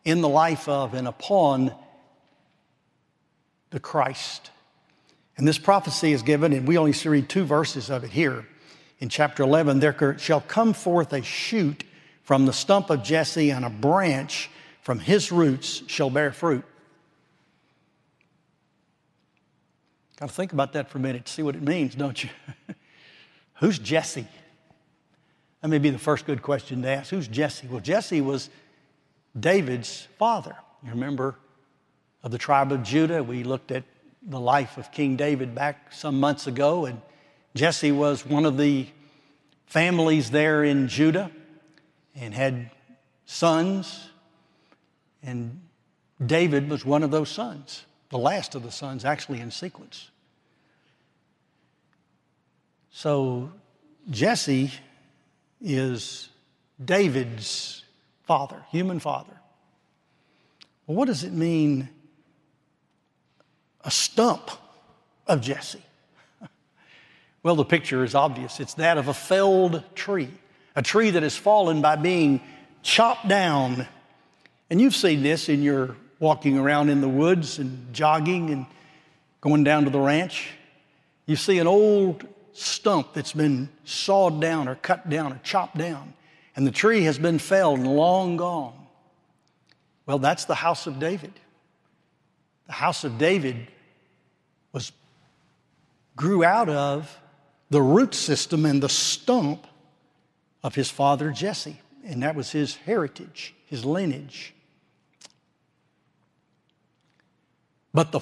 in 0.04 0.20
the 0.20 0.28
life 0.28 0.68
of 0.68 0.92
and 0.92 1.08
upon 1.08 1.74
the 3.70 3.80
Christ. 3.80 4.50
And 5.38 5.48
this 5.48 5.56
prophecy 5.56 6.12
is 6.12 6.20
given, 6.20 6.52
and 6.52 6.68
we 6.68 6.76
only 6.76 6.92
see 6.92 7.08
read 7.08 7.30
two 7.30 7.44
verses 7.44 7.88
of 7.88 8.04
it 8.04 8.10
here. 8.10 8.46
In 8.98 9.08
chapter 9.08 9.42
11, 9.42 9.80
there 9.80 10.18
shall 10.18 10.42
come 10.42 10.74
forth 10.74 11.14
a 11.14 11.22
shoot 11.22 11.84
from 12.22 12.44
the 12.44 12.52
stump 12.52 12.90
of 12.90 13.02
Jesse, 13.02 13.48
and 13.48 13.64
a 13.64 13.70
branch 13.70 14.50
from 14.82 14.98
his 14.98 15.32
roots 15.32 15.82
shall 15.86 16.10
bear 16.10 16.32
fruit. 16.32 16.64
Got 20.20 20.28
to 20.28 20.34
think 20.34 20.52
about 20.52 20.74
that 20.74 20.90
for 20.90 20.98
a 20.98 21.00
minute 21.00 21.24
to 21.24 21.32
see 21.32 21.42
what 21.42 21.56
it 21.56 21.62
means, 21.62 21.94
don't 21.94 22.22
you? 22.22 22.28
Who's 23.54 23.78
Jesse? 23.78 24.28
That 25.62 25.68
may 25.68 25.78
be 25.78 25.90
the 25.90 25.98
first 25.98 26.26
good 26.26 26.42
question 26.42 26.82
to 26.82 26.88
ask. 26.88 27.10
Who's 27.10 27.28
Jesse? 27.28 27.68
Well, 27.68 27.80
Jesse 27.80 28.20
was 28.20 28.50
David's 29.38 30.08
father. 30.18 30.56
You 30.84 30.90
remember 30.90 31.36
of 32.24 32.32
the 32.32 32.38
tribe 32.38 32.72
of 32.72 32.82
Judah? 32.82 33.22
We 33.22 33.44
looked 33.44 33.70
at 33.70 33.84
the 34.22 34.40
life 34.40 34.76
of 34.76 34.90
King 34.90 35.16
David 35.16 35.54
back 35.54 35.92
some 35.92 36.18
months 36.18 36.48
ago, 36.48 36.86
and 36.86 37.00
Jesse 37.54 37.92
was 37.92 38.26
one 38.26 38.44
of 38.44 38.58
the 38.58 38.88
families 39.66 40.30
there 40.32 40.64
in 40.64 40.88
Judah 40.88 41.30
and 42.16 42.34
had 42.34 42.70
sons, 43.24 44.10
and 45.22 45.60
David 46.24 46.68
was 46.68 46.84
one 46.84 47.04
of 47.04 47.12
those 47.12 47.30
sons, 47.30 47.84
the 48.10 48.18
last 48.18 48.56
of 48.56 48.64
the 48.64 48.72
sons, 48.72 49.04
actually 49.04 49.40
in 49.40 49.50
sequence. 49.50 50.10
So 52.90 53.52
Jesse 54.10 54.72
is 55.62 56.28
David's 56.82 57.84
father, 58.24 58.64
human 58.70 58.98
father. 58.98 59.32
Well, 60.86 60.96
what 60.96 61.06
does 61.06 61.24
it 61.24 61.32
mean, 61.32 61.88
a 63.82 63.90
stump 63.90 64.50
of 65.26 65.40
Jesse? 65.40 65.82
Well, 67.44 67.56
the 67.56 67.64
picture 67.64 68.04
is 68.04 68.14
obvious. 68.14 68.60
It's 68.60 68.74
that 68.74 68.98
of 68.98 69.08
a 69.08 69.14
felled 69.14 69.82
tree, 69.96 70.30
a 70.76 70.82
tree 70.82 71.10
that 71.10 71.24
has 71.24 71.36
fallen 71.36 71.82
by 71.82 71.96
being 71.96 72.40
chopped 72.82 73.26
down. 73.26 73.88
And 74.70 74.80
you've 74.80 74.94
seen 74.94 75.24
this 75.24 75.48
in 75.48 75.60
your 75.60 75.96
walking 76.20 76.56
around 76.56 76.88
in 76.88 77.00
the 77.00 77.08
woods 77.08 77.58
and 77.58 77.92
jogging 77.92 78.50
and 78.50 78.66
going 79.40 79.64
down 79.64 79.84
to 79.86 79.90
the 79.90 79.98
ranch. 79.98 80.50
You 81.26 81.34
see 81.34 81.58
an 81.58 81.66
old 81.66 82.24
stump 82.52 83.14
that's 83.14 83.32
been 83.32 83.68
sawed 83.84 84.40
down 84.40 84.68
or 84.68 84.74
cut 84.74 85.08
down 85.08 85.32
or 85.32 85.40
chopped 85.42 85.76
down, 85.78 86.14
and 86.54 86.66
the 86.66 86.70
tree 86.70 87.02
has 87.04 87.18
been 87.18 87.38
felled 87.38 87.78
and 87.78 87.96
long 87.96 88.36
gone. 88.36 88.74
Well, 90.06 90.18
that's 90.18 90.44
the 90.44 90.54
house 90.54 90.86
of 90.86 90.98
David. 90.98 91.32
The 92.66 92.72
house 92.72 93.04
of 93.04 93.18
David 93.18 93.68
was 94.72 94.92
grew 96.16 96.44
out 96.44 96.68
of 96.68 97.18
the 97.70 97.82
root 97.82 98.14
system 98.14 98.66
and 98.66 98.82
the 98.82 98.88
stump 98.88 99.66
of 100.62 100.74
his 100.74 100.90
father 100.90 101.30
Jesse, 101.30 101.80
and 102.04 102.22
that 102.22 102.34
was 102.34 102.52
his 102.52 102.76
heritage, 102.76 103.54
his 103.66 103.84
lineage. 103.84 104.54
But 107.94 108.12
the 108.12 108.20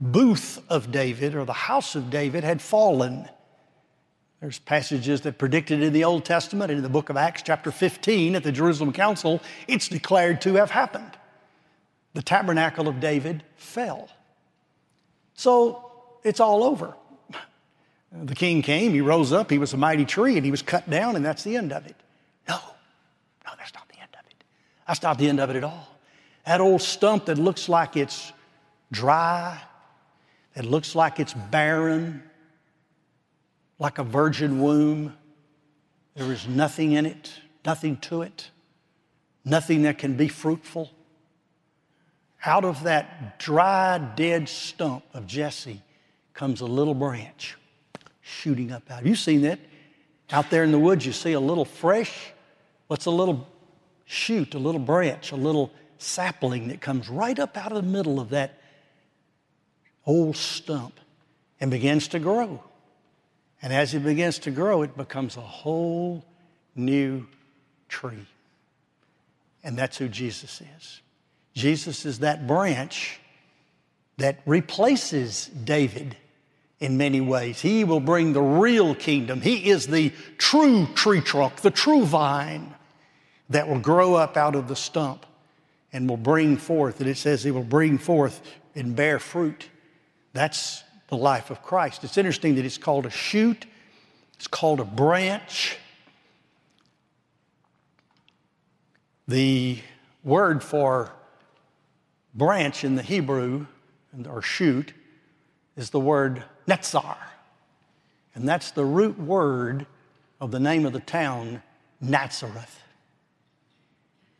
booth 0.00 0.62
of 0.68 0.92
David 0.92 1.34
or 1.34 1.44
the 1.44 1.52
house 1.52 1.94
of 1.94 2.10
David 2.10 2.44
had 2.44 2.62
fallen. 2.62 3.28
There's 4.40 4.60
passages 4.60 5.22
that 5.22 5.36
predicted 5.36 5.82
in 5.82 5.92
the 5.92 6.04
Old 6.04 6.24
Testament 6.24 6.70
in 6.70 6.80
the 6.82 6.88
book 6.88 7.10
of 7.10 7.16
Acts, 7.16 7.42
chapter 7.42 7.72
15, 7.72 8.36
at 8.36 8.44
the 8.44 8.52
Jerusalem 8.52 8.92
Council, 8.92 9.40
it's 9.66 9.88
declared 9.88 10.40
to 10.42 10.54
have 10.54 10.70
happened. 10.70 11.10
The 12.14 12.22
tabernacle 12.22 12.86
of 12.86 13.00
David 13.00 13.42
fell. 13.56 14.08
So 15.34 15.90
it's 16.22 16.38
all 16.38 16.62
over. 16.62 16.94
The 18.12 18.34
king 18.34 18.62
came, 18.62 18.92
he 18.92 19.00
rose 19.00 19.32
up, 19.32 19.50
he 19.50 19.58
was 19.58 19.74
a 19.74 19.76
mighty 19.76 20.04
tree, 20.04 20.36
and 20.36 20.44
he 20.44 20.50
was 20.50 20.62
cut 20.62 20.88
down, 20.88 21.16
and 21.16 21.24
that's 21.24 21.42
the 21.42 21.56
end 21.56 21.72
of 21.72 21.86
it. 21.86 21.96
No, 22.48 22.58
no, 23.44 23.52
that's 23.58 23.74
not 23.74 23.88
the 23.88 24.00
end 24.00 24.10
of 24.14 24.24
it. 24.30 24.44
That's 24.86 25.02
not 25.02 25.18
the 25.18 25.28
end 25.28 25.40
of 25.40 25.50
it 25.50 25.56
at 25.56 25.64
all. 25.64 25.88
That 26.46 26.60
old 26.60 26.80
stump 26.80 27.26
that 27.26 27.38
looks 27.38 27.68
like 27.68 27.96
it's 27.96 28.32
dry, 28.90 29.60
that 30.54 30.64
looks 30.64 30.94
like 30.94 31.20
it's 31.20 31.34
barren, 31.34 32.22
like 33.78 33.98
a 33.98 34.04
virgin 34.04 34.60
womb. 34.60 35.14
There 36.14 36.32
is 36.32 36.48
nothing 36.48 36.92
in 36.92 37.06
it, 37.06 37.32
nothing 37.64 37.96
to 37.98 38.22
it, 38.22 38.50
nothing 39.44 39.82
that 39.82 39.98
can 39.98 40.16
be 40.16 40.28
fruitful. 40.28 40.90
Out 42.44 42.64
of 42.64 42.84
that 42.84 43.38
dry, 43.38 43.98
dead 43.98 44.48
stump 44.48 45.04
of 45.12 45.26
Jesse 45.26 45.82
comes 46.34 46.60
a 46.60 46.66
little 46.66 46.94
branch 46.94 47.56
shooting 48.20 48.72
up 48.72 48.90
out. 48.90 48.98
Have 48.98 49.06
you 49.06 49.16
seen 49.16 49.42
that? 49.42 49.58
Out 50.30 50.50
there 50.50 50.62
in 50.62 50.72
the 50.72 50.78
woods, 50.78 51.06
you 51.06 51.12
see 51.12 51.32
a 51.32 51.40
little 51.40 51.64
fresh, 51.64 52.32
what's 52.86 53.06
a 53.06 53.10
little 53.10 53.48
shoot, 54.04 54.54
a 54.54 54.58
little 54.58 54.80
branch, 54.80 55.32
a 55.32 55.36
little 55.36 55.72
sapling 55.98 56.68
that 56.68 56.80
comes 56.80 57.08
right 57.08 57.38
up 57.38 57.56
out 57.56 57.72
of 57.72 57.76
the 57.76 57.88
middle 57.88 58.20
of 58.20 58.30
that 58.30 58.60
old 60.06 60.36
stump 60.36 61.00
and 61.60 61.70
begins 61.70 62.08
to 62.08 62.18
grow. 62.18 62.62
And 63.62 63.72
as 63.72 63.94
it 63.94 64.00
begins 64.00 64.38
to 64.40 64.50
grow, 64.50 64.82
it 64.82 64.96
becomes 64.96 65.36
a 65.36 65.42
whole 65.42 66.24
new 66.76 67.26
tree. 67.88 68.26
And 69.64 69.76
that's 69.76 69.98
who 69.98 70.08
Jesus 70.08 70.60
is. 70.78 71.00
Jesus 71.54 72.06
is 72.06 72.20
that 72.20 72.46
branch 72.46 73.18
that 74.18 74.40
replaces 74.46 75.46
David 75.46 76.16
in 76.80 76.96
many 76.96 77.20
ways. 77.20 77.60
He 77.60 77.82
will 77.82 78.00
bring 78.00 78.32
the 78.32 78.42
real 78.42 78.94
kingdom. 78.94 79.40
He 79.40 79.68
is 79.68 79.88
the 79.88 80.12
true 80.38 80.86
tree 80.94 81.20
trunk, 81.20 81.56
the 81.56 81.70
true 81.70 82.04
vine 82.04 82.74
that 83.50 83.68
will 83.68 83.80
grow 83.80 84.14
up 84.14 84.36
out 84.36 84.54
of 84.54 84.68
the 84.68 84.76
stump 84.76 85.26
and 85.92 86.08
will 86.08 86.16
bring 86.16 86.56
forth. 86.56 87.00
And 87.00 87.08
it 87.08 87.16
says 87.16 87.42
he 87.42 87.50
will 87.50 87.64
bring 87.64 87.98
forth 87.98 88.40
and 88.74 88.94
bear 88.94 89.18
fruit. 89.18 89.68
That's 90.32 90.84
the 91.08 91.16
life 91.16 91.50
of 91.50 91.62
Christ. 91.62 92.04
It's 92.04 92.16
interesting 92.16 92.54
that 92.56 92.64
it's 92.64 92.78
called 92.78 93.06
a 93.06 93.10
shoot, 93.10 93.66
it's 94.34 94.46
called 94.46 94.80
a 94.80 94.84
branch. 94.84 95.76
The 99.26 99.78
word 100.22 100.62
for 100.62 101.12
branch 102.34 102.84
in 102.84 102.94
the 102.94 103.02
Hebrew, 103.02 103.66
or 104.26 104.40
shoot, 104.40 104.92
is 105.76 105.90
the 105.90 106.00
word 106.00 106.42
netzar. 106.66 107.16
And 108.34 108.48
that's 108.48 108.70
the 108.70 108.84
root 108.84 109.18
word 109.18 109.86
of 110.40 110.50
the 110.50 110.60
name 110.60 110.86
of 110.86 110.92
the 110.92 111.00
town, 111.00 111.62
Nazareth. 112.00 112.80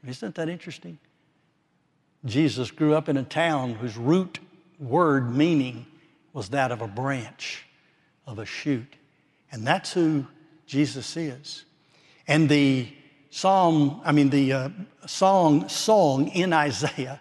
Isn't 0.06 0.36
that 0.36 0.48
interesting? 0.48 0.98
Jesus 2.24 2.70
grew 2.70 2.94
up 2.94 3.08
in 3.08 3.16
a 3.16 3.22
town 3.22 3.74
whose 3.74 3.96
root 3.96 4.38
word 4.78 5.34
meaning 5.34 5.86
was 6.38 6.50
that 6.50 6.70
of 6.70 6.82
a 6.82 6.86
branch, 6.86 7.66
of 8.24 8.38
a 8.38 8.46
shoot. 8.46 8.94
And 9.50 9.66
that's 9.66 9.92
who 9.92 10.24
Jesus 10.66 11.16
is. 11.16 11.64
And 12.28 12.48
the 12.48 12.86
psalm, 13.28 14.00
I 14.04 14.12
mean, 14.12 14.30
the 14.30 14.52
uh, 14.52 14.68
song, 15.04 15.68
song 15.68 16.28
in 16.28 16.52
Isaiah 16.52 17.18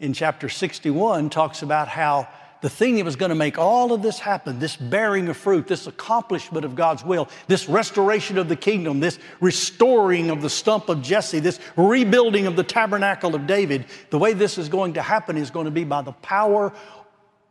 in 0.00 0.14
chapter 0.14 0.48
61 0.48 1.30
talks 1.30 1.62
about 1.62 1.86
how 1.86 2.26
the 2.60 2.68
thing 2.68 2.96
that 2.96 3.04
was 3.04 3.14
going 3.14 3.28
to 3.28 3.36
make 3.36 3.56
all 3.56 3.92
of 3.92 4.02
this 4.02 4.18
happen, 4.18 4.58
this 4.58 4.76
bearing 4.76 5.28
of 5.28 5.36
fruit, 5.36 5.68
this 5.68 5.86
accomplishment 5.86 6.64
of 6.64 6.74
God's 6.74 7.04
will, 7.04 7.28
this 7.46 7.68
restoration 7.68 8.36
of 8.36 8.48
the 8.48 8.56
kingdom, 8.56 8.98
this 8.98 9.20
restoring 9.40 10.28
of 10.28 10.42
the 10.42 10.50
stump 10.50 10.88
of 10.88 11.02
Jesse, 11.02 11.38
this 11.38 11.60
rebuilding 11.76 12.48
of 12.48 12.56
the 12.56 12.64
tabernacle 12.64 13.36
of 13.36 13.46
David, 13.46 13.86
the 14.10 14.18
way 14.18 14.32
this 14.32 14.58
is 14.58 14.68
going 14.68 14.94
to 14.94 15.02
happen 15.02 15.36
is 15.36 15.50
going 15.50 15.66
to 15.66 15.70
be 15.70 15.84
by 15.84 16.02
the 16.02 16.12
power 16.12 16.72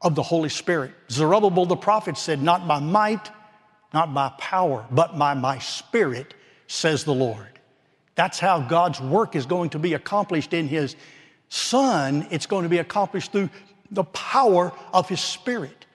of 0.01 0.15
the 0.15 0.23
Holy 0.23 0.49
Spirit. 0.49 0.91
Zerubbabel 1.09 1.65
the 1.65 1.75
prophet 1.75 2.17
said, 2.17 2.41
Not 2.41 2.67
by 2.67 2.79
might, 2.79 3.29
not 3.93 4.13
by 4.13 4.33
power, 4.37 4.85
but 4.91 5.17
by 5.17 5.33
my 5.33 5.59
spirit, 5.59 6.33
says 6.67 7.03
the 7.03 7.13
Lord. 7.13 7.59
That's 8.15 8.39
how 8.39 8.61
God's 8.61 9.01
work 9.01 9.35
is 9.35 9.45
going 9.45 9.71
to 9.71 9.79
be 9.79 9.93
accomplished 9.93 10.53
in 10.53 10.67
His 10.67 10.95
Son. 11.49 12.27
It's 12.31 12.45
going 12.45 12.63
to 12.63 12.69
be 12.69 12.77
accomplished 12.77 13.31
through 13.31 13.49
the 13.91 14.03
power 14.03 14.71
of 14.93 15.09
His 15.09 15.21
Spirit. 15.21 15.85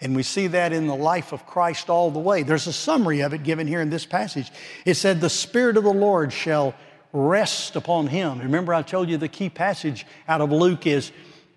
And 0.00 0.14
we 0.14 0.22
see 0.22 0.48
that 0.48 0.72
in 0.72 0.86
the 0.86 0.94
life 0.94 1.32
of 1.32 1.46
Christ 1.46 1.88
all 1.88 2.10
the 2.10 2.18
way. 2.18 2.42
There's 2.42 2.66
a 2.66 2.72
summary 2.72 3.20
of 3.20 3.32
it 3.32 3.42
given 3.42 3.66
here 3.66 3.80
in 3.80 3.90
this 3.90 4.06
passage. 4.06 4.50
It 4.84 4.94
said, 4.94 5.20
The 5.20 5.30
Spirit 5.30 5.76
of 5.76 5.84
the 5.84 5.92
Lord 5.92 6.32
shall 6.32 6.74
rest 7.12 7.76
upon 7.76 8.08
him. 8.08 8.40
Remember, 8.40 8.74
I 8.74 8.82
told 8.82 9.08
you 9.08 9.16
the 9.16 9.28
key 9.28 9.48
passage 9.48 10.04
out 10.28 10.40
of 10.40 10.50
Luke 10.50 10.86
is, 10.86 11.12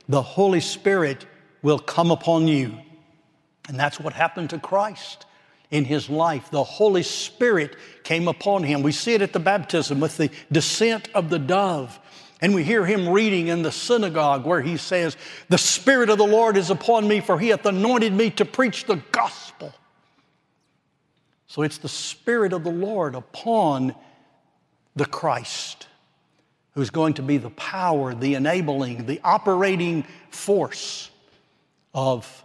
The 0.08 0.22
Holy 0.22 0.62
Spirit 0.62 1.26
will 1.62 1.80
come 1.80 2.12
upon 2.12 2.48
you. 2.48 2.78
And 3.68 3.80
that's 3.80 4.00
what 4.00 4.14
happened 4.14 4.52
to 4.52 4.60
Christ 4.60 5.26
in 5.72 5.86
his 5.86 6.10
life. 6.10 6.50
The 6.52 6.64
Holy 6.64 7.04
Spirit 7.04 7.76
came 8.04 8.28
upon 8.28 8.64
him. 8.64 8.82
We 8.82 8.92
see 8.92 9.14
it 9.14 9.22
at 9.22 9.34
the 9.34 9.40
baptism 9.40 10.00
with 10.00 10.18
the 10.18 10.30
descent 10.52 11.10
of 11.14 11.30
the 11.30 11.40
dove. 11.40 12.00
And 12.40 12.54
we 12.54 12.64
hear 12.64 12.86
him 12.86 13.10
reading 13.10 13.48
in 13.48 13.64
the 13.64 13.72
synagogue 13.72 14.46
where 14.46 14.62
he 14.62 14.78
says, 14.78 15.18
The 15.50 15.58
Spirit 15.58 16.10
of 16.10 16.18
the 16.18 16.28
Lord 16.28 16.56
is 16.56 16.70
upon 16.70 17.08
me, 17.08 17.20
for 17.20 17.40
he 17.40 17.50
hath 17.50 17.66
anointed 17.66 18.14
me 18.14 18.30
to 18.32 18.46
preach 18.46 18.86
the 18.86 19.02
gospel. 19.12 19.74
So 21.48 21.64
it's 21.64 21.80
the 21.80 21.90
Spirit 21.90 22.54
of 22.54 22.64
the 22.64 22.72
Lord 22.72 23.16
upon 23.16 23.96
the 24.96 25.06
Christ 25.06 25.88
who's 26.74 26.92
going 26.92 27.16
to 27.16 27.24
be 27.24 27.38
the 27.38 27.50
power, 27.52 28.14
the 28.14 28.36
enabling, 28.36 29.08
the 29.08 29.20
operating 29.24 30.06
force 30.30 31.10
of 31.94 32.44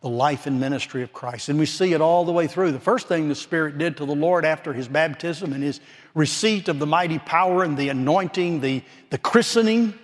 the 0.00 0.08
life 0.08 0.46
and 0.46 0.60
ministry 0.60 1.02
of 1.02 1.12
Christ. 1.12 1.48
And 1.48 1.58
we 1.58 1.66
see 1.66 1.92
it 1.92 2.00
all 2.00 2.24
the 2.24 2.32
way 2.32 2.46
through. 2.46 2.72
The 2.72 2.78
first 2.78 3.08
thing 3.08 3.28
the 3.28 3.34
Spirit 3.34 3.78
did 3.78 3.96
to 3.96 4.04
the 4.04 4.14
Lord 4.14 4.44
after 4.44 4.72
his 4.72 4.88
baptism 4.88 5.52
and 5.52 5.62
his 5.62 5.80
receipt 6.14 6.68
of 6.68 6.78
the 6.78 6.86
mighty 6.86 7.18
power 7.18 7.64
and 7.64 7.76
the 7.76 7.88
anointing, 7.88 8.60
the, 8.60 8.82
the 9.10 9.18
christening, 9.18 9.94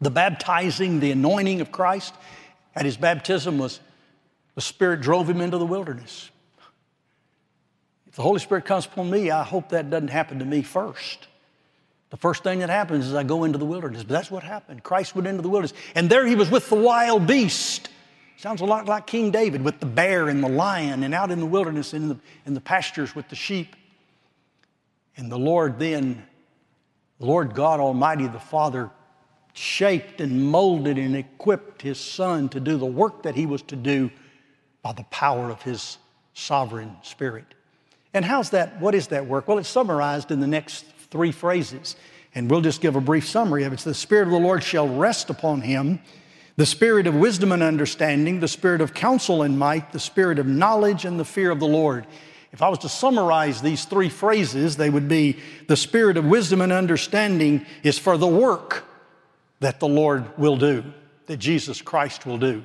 the 0.00 0.10
baptizing, 0.10 1.00
the 1.00 1.12
anointing 1.12 1.60
of 1.60 1.72
Christ 1.72 2.14
at 2.74 2.84
his 2.84 2.96
baptism 2.96 3.58
was 3.58 3.80
the 4.54 4.60
Spirit 4.60 5.00
drove 5.00 5.28
him 5.28 5.40
into 5.40 5.58
the 5.58 5.66
wilderness. 5.66 6.30
If 8.06 8.16
the 8.16 8.22
Holy 8.22 8.40
Spirit 8.40 8.64
comes 8.64 8.86
upon 8.86 9.08
me, 9.08 9.30
I 9.30 9.44
hope 9.44 9.70
that 9.70 9.88
doesn't 9.88 10.08
happen 10.08 10.40
to 10.40 10.44
me 10.44 10.62
first. 10.62 11.28
The 12.10 12.16
first 12.16 12.42
thing 12.42 12.58
that 12.58 12.70
happens 12.70 13.06
is 13.06 13.14
I 13.14 13.22
go 13.22 13.44
into 13.44 13.58
the 13.58 13.64
wilderness. 13.64 14.02
But 14.02 14.14
that's 14.14 14.30
what 14.30 14.42
happened. 14.42 14.82
Christ 14.82 15.14
went 15.14 15.28
into 15.28 15.42
the 15.42 15.48
wilderness. 15.48 15.72
And 15.94 16.10
there 16.10 16.26
he 16.26 16.34
was 16.34 16.50
with 16.50 16.68
the 16.68 16.76
wild 16.76 17.26
beast. 17.26 17.88
Sounds 18.36 18.60
a 18.62 18.64
lot 18.64 18.86
like 18.86 19.06
King 19.06 19.30
David 19.30 19.62
with 19.62 19.80
the 19.80 19.86
bear 19.86 20.28
and 20.28 20.42
the 20.42 20.48
lion 20.48 21.04
and 21.04 21.14
out 21.14 21.30
in 21.30 21.40
the 21.40 21.46
wilderness 21.46 21.94
in 21.94 22.08
the, 22.08 22.18
in 22.46 22.54
the 22.54 22.60
pastures 22.60 23.14
with 23.14 23.28
the 23.28 23.36
sheep. 23.36 23.76
And 25.16 25.30
the 25.30 25.38
Lord 25.38 25.78
then, 25.78 26.24
the 27.18 27.26
Lord 27.26 27.54
God 27.54 27.80
Almighty, 27.80 28.26
the 28.26 28.40
Father, 28.40 28.90
shaped 29.52 30.20
and 30.20 30.46
molded 30.46 30.96
and 30.96 31.14
equipped 31.14 31.82
his 31.82 32.00
Son 32.00 32.48
to 32.48 32.60
do 32.60 32.76
the 32.76 32.86
work 32.86 33.24
that 33.24 33.34
he 33.34 33.46
was 33.46 33.62
to 33.62 33.76
do 33.76 34.10
by 34.82 34.92
the 34.92 35.04
power 35.04 35.50
of 35.50 35.62
his 35.62 35.98
sovereign 36.32 36.96
Spirit. 37.02 37.44
And 38.14 38.24
how's 38.24 38.50
that? 38.50 38.80
What 38.80 38.94
is 38.94 39.08
that 39.08 39.26
work? 39.26 39.46
Well, 39.46 39.58
it's 39.58 39.68
summarized 39.68 40.30
in 40.30 40.40
the 40.40 40.46
next 40.46 40.86
three 41.10 41.32
phrases. 41.32 41.96
And 42.34 42.50
we'll 42.50 42.60
just 42.60 42.80
give 42.80 42.96
a 42.96 43.00
brief 43.00 43.28
summary 43.28 43.64
of 43.64 43.72
it. 43.72 43.74
It's 43.74 43.84
the 43.84 43.94
Spirit 43.94 44.28
of 44.28 44.32
the 44.32 44.38
Lord 44.38 44.62
shall 44.62 44.88
rest 44.88 45.30
upon 45.30 45.62
him, 45.62 46.00
the 46.56 46.66
Spirit 46.66 47.06
of 47.06 47.14
wisdom 47.14 47.52
and 47.52 47.62
understanding, 47.62 48.40
the 48.40 48.48
Spirit 48.48 48.80
of 48.80 48.94
counsel 48.94 49.42
and 49.42 49.58
might, 49.58 49.92
the 49.92 50.00
Spirit 50.00 50.38
of 50.38 50.46
knowledge 50.46 51.04
and 51.04 51.18
the 51.18 51.24
fear 51.24 51.50
of 51.50 51.58
the 51.58 51.66
Lord. 51.66 52.06
If 52.52 52.62
I 52.62 52.68
was 52.68 52.80
to 52.80 52.88
summarize 52.88 53.62
these 53.62 53.84
three 53.84 54.08
phrases, 54.08 54.76
they 54.76 54.90
would 54.90 55.08
be 55.08 55.38
the 55.68 55.76
spirit 55.76 56.16
of 56.16 56.24
wisdom 56.24 56.60
and 56.60 56.72
understanding 56.72 57.64
is 57.82 57.98
for 57.98 58.16
the 58.16 58.26
work 58.26 58.84
that 59.60 59.78
the 59.78 59.88
Lord 59.88 60.36
will 60.36 60.56
do, 60.56 60.84
that 61.26 61.36
Jesus 61.36 61.80
Christ 61.80 62.26
will 62.26 62.38
do. 62.38 62.64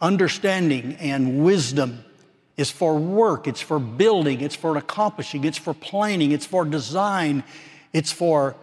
Understanding 0.00 0.96
and 1.00 1.42
wisdom 1.44 2.04
is 2.58 2.70
for 2.70 2.98
work, 2.98 3.46
it's 3.46 3.62
for 3.62 3.78
building, 3.78 4.42
it's 4.42 4.56
for 4.56 4.76
accomplishing, 4.76 5.44
it's 5.44 5.56
for 5.56 5.72
planning, 5.72 6.32
it's 6.32 6.44
for 6.44 6.64
design, 6.66 7.44
it's 7.94 8.12
for 8.12 8.56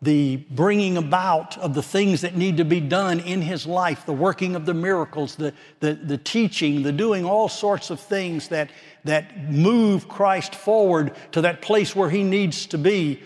the 0.00 0.36
bringing 0.50 0.96
about 0.96 1.58
of 1.58 1.74
the 1.74 1.82
things 1.82 2.20
that 2.20 2.36
need 2.36 2.58
to 2.58 2.64
be 2.64 2.80
done 2.80 3.18
in 3.20 3.42
his 3.42 3.66
life, 3.66 4.06
the 4.06 4.12
working 4.12 4.54
of 4.54 4.64
the 4.64 4.74
miracles, 4.74 5.34
the, 5.36 5.52
the, 5.80 5.94
the 5.94 6.18
teaching, 6.18 6.82
the 6.82 6.92
doing 6.92 7.24
all 7.24 7.48
sorts 7.48 7.90
of 7.90 7.98
things 7.98 8.48
that, 8.48 8.70
that 9.04 9.50
move 9.50 10.06
Christ 10.06 10.54
forward 10.54 11.12
to 11.32 11.40
that 11.40 11.60
place 11.62 11.96
where 11.96 12.10
he 12.10 12.22
needs 12.22 12.66
to 12.66 12.78
be 12.78 13.20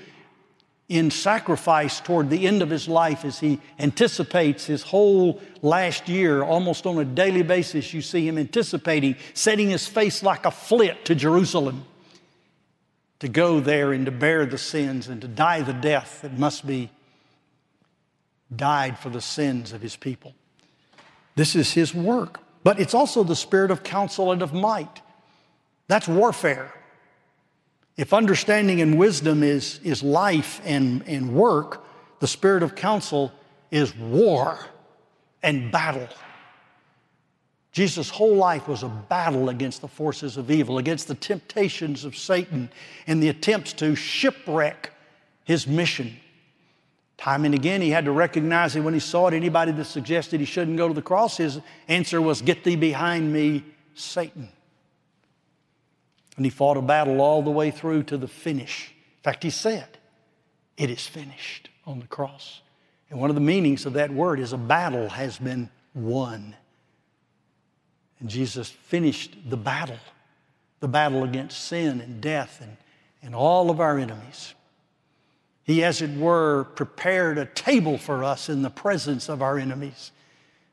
in 0.91 1.09
sacrifice 1.09 2.01
toward 2.01 2.29
the 2.29 2.49
end 2.49 2.63
of 2.63 2.69
his 2.69 2.89
life 2.89 3.25
as 3.25 3.39
he 3.39 3.61
anticipates 3.79 4.67
his 4.67 4.83
whole 4.83 5.41
last 5.63 6.09
year, 6.09 6.43
almost 6.43 6.85
on 6.85 6.99
a 6.99 7.05
daily 7.05 7.45
basis. 7.45 7.95
You 7.95 8.03
see 8.03 8.27
him 8.27 8.37
anticipating, 8.37 9.15
setting 9.33 9.71
his 9.71 9.87
face 9.87 10.23
like 10.25 10.45
a 10.45 10.51
flit 10.51 11.05
to 11.05 11.15
Jerusalem 11.15 11.87
to 13.21 13.29
go 13.29 13.61
there 13.61 13.93
and 13.93 14.05
to 14.07 14.11
bear 14.11 14.45
the 14.45 14.59
sins 14.59 15.07
and 15.07 15.21
to 15.21 15.29
die 15.29 15.63
the 15.63 15.73
death 15.73 16.23
that 16.23 16.37
must 16.37 16.67
be 16.67 16.91
died 18.55 18.99
for 18.99 19.11
the 19.11 19.21
sins 19.21 19.73
of 19.73 19.81
his 19.81 19.95
people. 19.95 20.35
This 21.37 21.55
is 21.55 21.73
his 21.73 21.95
work. 21.95 22.41
But 22.65 22.81
it's 22.81 22.95
also 22.95 23.23
the 23.23 23.37
spirit 23.37 23.71
of 23.71 23.85
counsel 23.85 24.33
and 24.33 24.43
of 24.43 24.53
might. 24.53 25.01
That's 25.87 26.09
warfare. 26.09 26.75
If 28.01 28.15
understanding 28.15 28.81
and 28.81 28.97
wisdom 28.97 29.43
is, 29.43 29.79
is 29.85 30.03
life 30.03 30.63
and, 30.65 31.07
and 31.07 31.35
work, 31.35 31.85
the 32.21 32.27
spirit 32.27 32.63
of 32.63 32.75
counsel 32.75 33.31
is 33.71 33.95
war 33.95 34.59
and 35.43 35.71
battle. 35.71 36.09
Jesus' 37.73 38.09
whole 38.09 38.37
life 38.37 38.67
was 38.69 38.83
a 38.85 38.89
battle 38.89 39.51
against 39.51 39.83
the 39.83 39.87
forces 39.87 40.39
of 40.39 40.51
evil, 40.51 40.79
against 40.79 41.09
the 41.09 41.15
temptations 41.15 42.07
of 42.07 42.17
Satan, 42.17 42.71
and 43.07 43.23
the 43.23 43.29
attempts 43.29 43.75
to 43.75 43.95
shipwreck 43.95 44.95
his 45.45 45.67
mission. 45.67 46.17
Time 47.19 47.45
and 47.45 47.55
again, 47.55 47.83
he 47.83 47.91
had 47.91 48.07
to 48.07 48.13
recognize 48.13 48.77
it 48.77 48.81
when 48.81 48.95
he 48.95 49.01
saw 49.01 49.29
it. 49.29 49.35
Anybody 49.35 49.73
that 49.73 49.85
suggested 49.85 50.41
he 50.41 50.47
shouldn't 50.47 50.79
go 50.79 50.89
to 50.89 50.95
the 50.95 51.03
cross, 51.03 51.37
his 51.37 51.61
answer 51.87 52.23
was, 52.23 52.41
Get 52.41 52.65
thee 52.65 52.77
behind 52.77 53.31
me, 53.31 53.63
Satan. 53.93 54.49
And 56.41 56.47
he 56.47 56.51
fought 56.51 56.79
a 56.79 56.81
battle 56.81 57.21
all 57.21 57.43
the 57.43 57.51
way 57.51 57.71
through 57.71 58.05
to 58.05 58.17
the 58.17 58.27
finish. 58.27 58.95
In 59.19 59.23
fact, 59.25 59.43
he 59.43 59.51
said, 59.51 59.99
It 60.79 60.89
is 60.89 61.07
finished 61.07 61.69
on 61.85 62.01
the 62.01 62.07
cross. 62.07 62.63
And 63.11 63.21
one 63.21 63.29
of 63.29 63.35
the 63.35 63.43
meanings 63.43 63.85
of 63.85 63.93
that 63.93 64.11
word 64.11 64.41
is 64.41 64.55
a 64.55 64.57
battle 64.57 65.11
has 65.11 65.37
been 65.37 65.69
won. 65.93 66.57
And 68.21 68.31
Jesus 68.31 68.71
finished 68.71 69.37
the 69.51 69.59
battle, 69.59 69.99
the 70.81 70.89
battle 70.89 71.25
against 71.25 71.63
sin 71.63 72.01
and 72.01 72.23
death 72.23 72.63
and, 72.63 72.79
and 73.23 73.35
all 73.35 73.69
of 73.71 73.79
our 73.79 73.99
enemies. 73.99 74.55
He, 75.65 75.85
as 75.85 76.01
it 76.01 76.17
were, 76.17 76.65
prepared 76.75 77.37
a 77.37 77.45
table 77.45 77.99
for 77.99 78.25
us 78.25 78.49
in 78.49 78.63
the 78.63 78.71
presence 78.71 79.29
of 79.29 79.43
our 79.43 79.59
enemies 79.59 80.11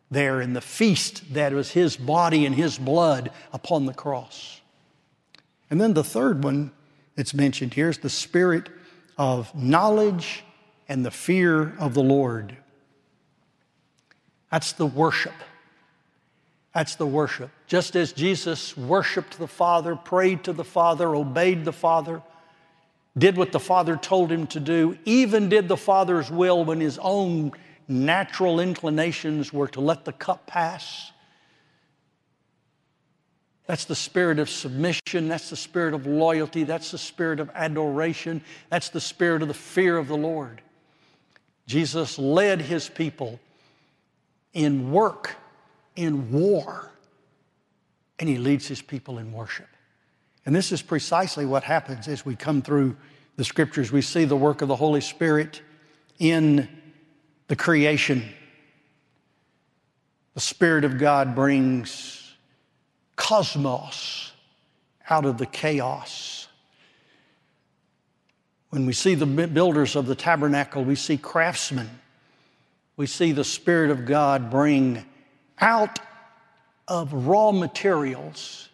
there 0.10 0.40
in 0.40 0.54
the 0.54 0.62
feast 0.62 1.34
that 1.34 1.52
was 1.52 1.72
His 1.72 1.98
body 1.98 2.46
and 2.46 2.56
His 2.56 2.78
blood 2.78 3.32
upon 3.52 3.86
the 3.86 3.94
cross. 3.94 4.62
And 5.70 5.80
then 5.82 5.94
the 5.94 6.04
third 6.04 6.44
one 6.44 6.72
that's 7.16 7.34
mentioned 7.34 7.74
here 7.74 7.90
is 7.90 7.98
the 7.98 8.10
spirit 8.10 8.70
of 9.18 9.54
knowledge 9.56 10.44
and 10.88 11.06
the 11.06 11.12
fear 11.12 11.76
of 11.80 11.94
the 11.94 12.04
Lord. 12.04 12.56
That's 14.52 14.72
the 14.74 14.86
worship. 14.86 15.34
That's 16.74 16.96
the 16.96 17.08
worship. 17.08 17.50
Just 17.66 17.96
as 17.96 18.14
Jesus 18.14 18.78
worshiped 18.78 19.40
the 19.40 19.48
Father, 19.48 19.96
prayed 19.96 20.44
to 20.44 20.54
the 20.54 20.64
Father, 20.64 21.16
obeyed 21.16 21.66
the 21.66 21.74
Father, 21.74 22.22
did 23.18 23.36
what 23.36 23.52
the 23.52 23.60
Father 23.60 23.98
told 23.98 24.32
him 24.32 24.46
to 24.48 24.60
do, 24.60 24.98
even 25.04 25.50
did 25.50 25.68
the 25.68 25.76
Father's 25.76 26.30
will 26.30 26.64
when 26.64 26.80
his 26.80 27.00
own 27.00 27.52
natural 27.88 28.60
inclinations 28.60 29.52
were 29.52 29.68
to 29.70 29.82
let 29.82 30.06
the 30.06 30.14
cup 30.14 30.46
pass. 30.46 31.12
That's 33.68 33.84
the 33.86 33.96
spirit 33.96 34.40
of 34.40 34.50
submission. 34.50 35.28
That's 35.28 35.50
the 35.50 35.58
spirit 35.58 35.94
of 35.94 36.08
loyalty. 36.08 36.64
That's 36.64 36.92
the 36.92 36.98
spirit 36.98 37.40
of 37.40 37.52
adoration. 37.54 38.42
That's 38.70 38.90
the 38.90 39.02
spirit 39.02 39.42
of 39.42 39.50
the 39.50 39.54
fear 39.54 39.98
of 39.98 40.08
the 40.08 40.18
Lord. 40.18 40.62
Jesus 41.68 42.18
led 42.18 42.62
his 42.62 42.88
people 42.88 43.40
in 44.54 44.92
work 44.92 45.36
in 45.98 46.32
war, 46.32 46.90
and 48.20 48.30
he 48.30 48.38
leads 48.38 48.68
his 48.68 48.82
people 48.82 49.18
in 49.18 49.34
worship. 49.34 49.68
And 50.46 50.56
this 50.56 50.72
is 50.72 50.82
precisely 50.82 51.46
what 51.46 51.64
happens 51.64 52.08
as 52.08 52.26
we 52.26 52.38
come 52.38 52.62
through 52.62 52.96
the 53.36 53.44
scriptures. 53.44 53.92
We 53.92 54.02
see 54.02 54.24
the 54.24 54.38
work 54.38 54.62
of 54.62 54.70
the 54.70 54.76
Holy 54.78 55.02
Spirit 55.02 55.62
in 56.20 56.70
the 57.48 57.56
creation. 57.58 58.24
The 60.36 60.40
Spirit 60.40 60.86
of 60.86 60.98
God 60.98 61.36
brings 61.36 62.27
cosmos 63.18 64.32
out 65.10 65.26
of 65.26 65.38
the 65.38 65.46
chaos. 65.46 66.48
When 68.70 68.86
we 68.86 68.94
see 68.94 69.16
the 69.16 69.26
builders 69.26 69.98
of 69.98 70.06
the 70.06 70.16
tabernacle, 70.16 70.84
we 70.84 70.96
see 70.96 71.18
craftsmen. 71.18 71.90
We 72.96 73.06
see 73.06 73.34
the 73.34 73.44
Spirit 73.44 73.92
of 73.92 74.06
God 74.06 74.50
bring 74.50 75.06
out 75.60 76.00
of 76.88 77.12
raw 77.14 77.52
materials 77.52 78.70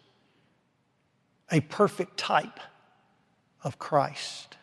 a 1.52 1.62
perfect 1.62 2.18
type 2.18 2.60
of 3.64 3.80
Christ. 3.80 4.58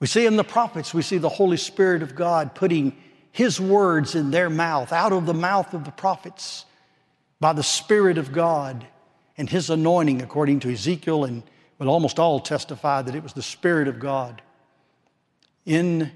We 0.00 0.06
see 0.06 0.26
in 0.26 0.36
the 0.36 0.44
prophets, 0.44 0.92
we 0.92 1.02
see 1.02 1.18
the 1.18 1.28
Holy 1.28 1.56
Spirit 1.56 2.02
of 2.02 2.14
God 2.14 2.54
putting 2.54 2.96
His 3.32 3.60
words 3.60 4.14
in 4.14 4.30
their 4.30 4.50
mouth, 4.50 4.92
out 4.92 5.12
of 5.12 5.26
the 5.26 5.34
mouth 5.34 5.72
of 5.72 5.84
the 5.84 5.90
prophets, 5.90 6.64
by 7.44 7.52
the 7.52 7.62
Spirit 7.62 8.16
of 8.16 8.32
God 8.32 8.86
and 9.36 9.50
His 9.50 9.68
anointing, 9.68 10.22
according 10.22 10.60
to 10.60 10.72
Ezekiel, 10.72 11.24
and 11.24 11.42
but 11.76 11.86
almost 11.86 12.18
all 12.18 12.40
testify 12.40 13.02
that 13.02 13.14
it 13.14 13.22
was 13.22 13.34
the 13.34 13.42
Spirit 13.42 13.86
of 13.86 13.98
God. 13.98 14.40
In 15.66 16.10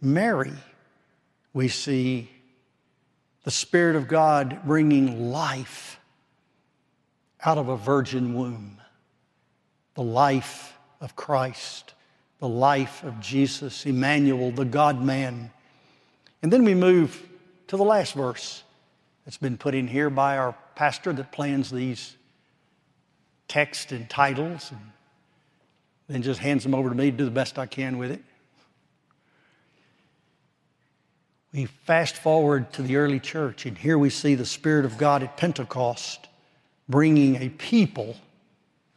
Mary, 0.00 0.50
we 1.52 1.68
see 1.68 2.28
the 3.44 3.50
Spirit 3.52 3.94
of 3.94 4.08
God 4.08 4.62
bringing 4.64 5.30
life 5.30 6.00
out 7.44 7.58
of 7.58 7.68
a 7.68 7.76
virgin 7.76 8.34
womb, 8.34 8.80
the 9.94 10.02
life 10.02 10.76
of 11.00 11.14
Christ, 11.14 11.94
the 12.40 12.48
life 12.48 13.04
of 13.04 13.20
Jesus, 13.20 13.86
Emmanuel, 13.86 14.50
the 14.50 14.64
God 14.64 15.00
man. 15.00 15.52
And 16.42 16.52
then 16.52 16.64
we 16.64 16.74
move 16.74 17.24
to 17.68 17.76
the 17.76 17.84
last 17.84 18.14
verse 18.14 18.64
that's 19.24 19.36
been 19.36 19.56
put 19.56 19.74
in 19.74 19.88
here 19.88 20.10
by 20.10 20.38
our 20.38 20.54
pastor 20.74 21.12
that 21.12 21.32
plans 21.32 21.70
these 21.70 22.16
texts 23.48 23.92
and 23.92 24.08
titles 24.08 24.70
and 24.70 24.80
then 26.08 26.22
just 26.22 26.40
hands 26.40 26.62
them 26.62 26.74
over 26.74 26.88
to 26.88 26.94
me 26.94 27.10
to 27.10 27.16
do 27.16 27.24
the 27.24 27.30
best 27.30 27.58
I 27.58 27.66
can 27.66 27.98
with 27.98 28.10
it. 28.10 28.22
We 31.52 31.66
fast 31.66 32.16
forward 32.16 32.72
to 32.74 32.82
the 32.82 32.96
early 32.96 33.20
church, 33.20 33.66
and 33.66 33.76
here 33.76 33.98
we 33.98 34.08
see 34.08 34.34
the 34.34 34.46
Spirit 34.46 34.86
of 34.86 34.96
God 34.96 35.22
at 35.22 35.36
Pentecost 35.36 36.28
bringing 36.88 37.36
a 37.36 37.50
people 37.50 38.16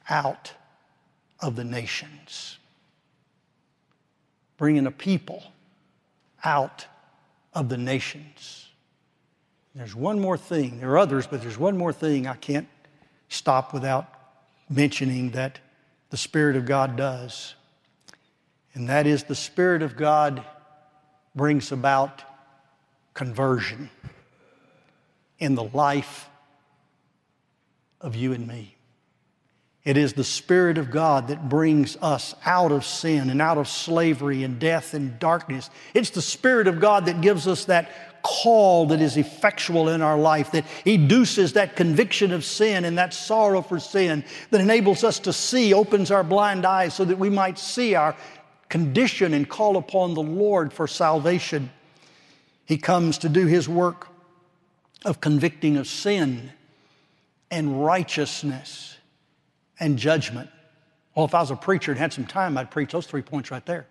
out 0.10 0.54
of 1.42 1.56
the 1.58 1.66
nations. 1.66 2.58
Bringing 4.58 4.88
a 4.88 4.92
people 4.92 5.44
out 6.46 6.86
of 7.54 7.68
the 7.68 7.78
nations. 7.78 8.65
There's 9.76 9.96
one 9.96 10.20
more 10.22 10.38
thing. 10.38 10.80
There 10.80 10.92
are 10.92 10.98
others, 10.98 11.28
but 11.28 11.42
there's 11.42 11.58
one 11.58 11.78
more 11.78 11.92
thing 11.92 12.28
I 12.28 12.36
can't 12.36 12.68
stop 13.28 13.74
without 13.74 14.08
mentioning 14.70 15.32
that 15.32 15.60
the 16.10 16.18
Spirit 16.18 16.56
of 16.56 16.66
God 16.66 16.96
does. 16.96 17.56
And 18.74 18.88
that 18.90 19.06
is 19.06 19.24
the 19.24 19.36
Spirit 19.36 19.82
of 19.82 19.98
God 19.98 20.44
brings 21.36 21.74
about 21.74 22.24
conversion 23.14 23.90
in 25.40 25.56
the 25.56 25.64
life 25.64 26.30
of 28.00 28.16
you 28.16 28.32
and 28.32 28.48
me. 28.48 28.76
It 29.84 29.98
is 29.98 30.14
the 30.14 30.24
Spirit 30.24 30.78
of 30.78 30.90
God 30.90 31.28
that 31.28 31.48
brings 31.48 31.96
us 32.02 32.34
out 32.46 32.72
of 32.72 32.86
sin 32.86 33.30
and 33.30 33.42
out 33.42 33.58
of 33.58 33.68
slavery 33.68 34.44
and 34.44 34.58
death 34.58 34.94
and 34.94 35.20
darkness. 35.20 35.70
It's 35.94 36.10
the 36.10 36.22
Spirit 36.22 36.68
of 36.68 36.80
God 36.80 37.06
that 37.06 37.22
gives 37.22 37.48
us 37.48 37.66
that 37.66 38.15
call 38.26 38.88
that 38.88 39.02
is 39.02 39.18
effectual 39.18 39.88
in 39.90 40.02
our 40.02 40.18
life, 40.18 40.52
that 40.52 40.66
educes 40.84 41.54
that 41.54 41.76
conviction 41.76 42.32
of 42.32 42.44
sin 42.44 42.84
and 42.84 42.98
that 42.98 43.14
sorrow 43.14 43.62
for 43.62 43.80
sin, 43.80 44.26
that 44.50 44.60
enables 44.60 45.04
us 45.04 45.20
to 45.20 45.32
see, 45.32 45.76
opens 45.76 46.10
our 46.10 46.24
blind 46.24 46.66
eyes 46.66 46.96
so 46.96 47.06
that 47.06 47.20
we 47.20 47.30
might 47.30 47.60
see 47.60 47.94
our 47.94 48.16
condition 48.68 49.36
and 49.36 49.48
call 49.48 49.78
upon 49.78 50.16
the 50.16 50.24
Lord 50.24 50.74
for 50.74 50.88
salvation. 50.88 51.70
He 52.66 52.80
comes 52.80 53.20
to 53.20 53.30
do 53.30 53.46
his 53.46 53.70
work 53.70 54.08
of 55.06 55.22
convicting 55.22 55.78
of 55.78 55.86
sin 55.86 56.52
and 57.52 57.86
righteousness 57.86 58.98
and 59.80 60.00
judgment. 60.00 60.50
Well, 61.14 61.26
if 61.26 61.36
I 61.36 61.42
was 61.42 61.52
a 61.52 61.56
preacher 61.56 61.92
and 61.92 62.00
had 62.00 62.12
some 62.12 62.26
time, 62.26 62.58
I'd 62.58 62.72
preach 62.72 62.92
those 62.92 63.06
three 63.06 63.22
points 63.22 63.52
right 63.52 63.66
there. 63.68 63.86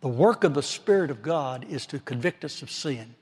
The 0.00 0.08
work 0.08 0.42
of 0.42 0.54
the 0.54 0.62
Spirit 0.62 1.12
of 1.12 1.22
God 1.22 1.66
is 1.70 1.86
to 1.86 2.00
convict 2.00 2.44
us 2.44 2.62
of 2.62 2.70
sin. 2.70 3.14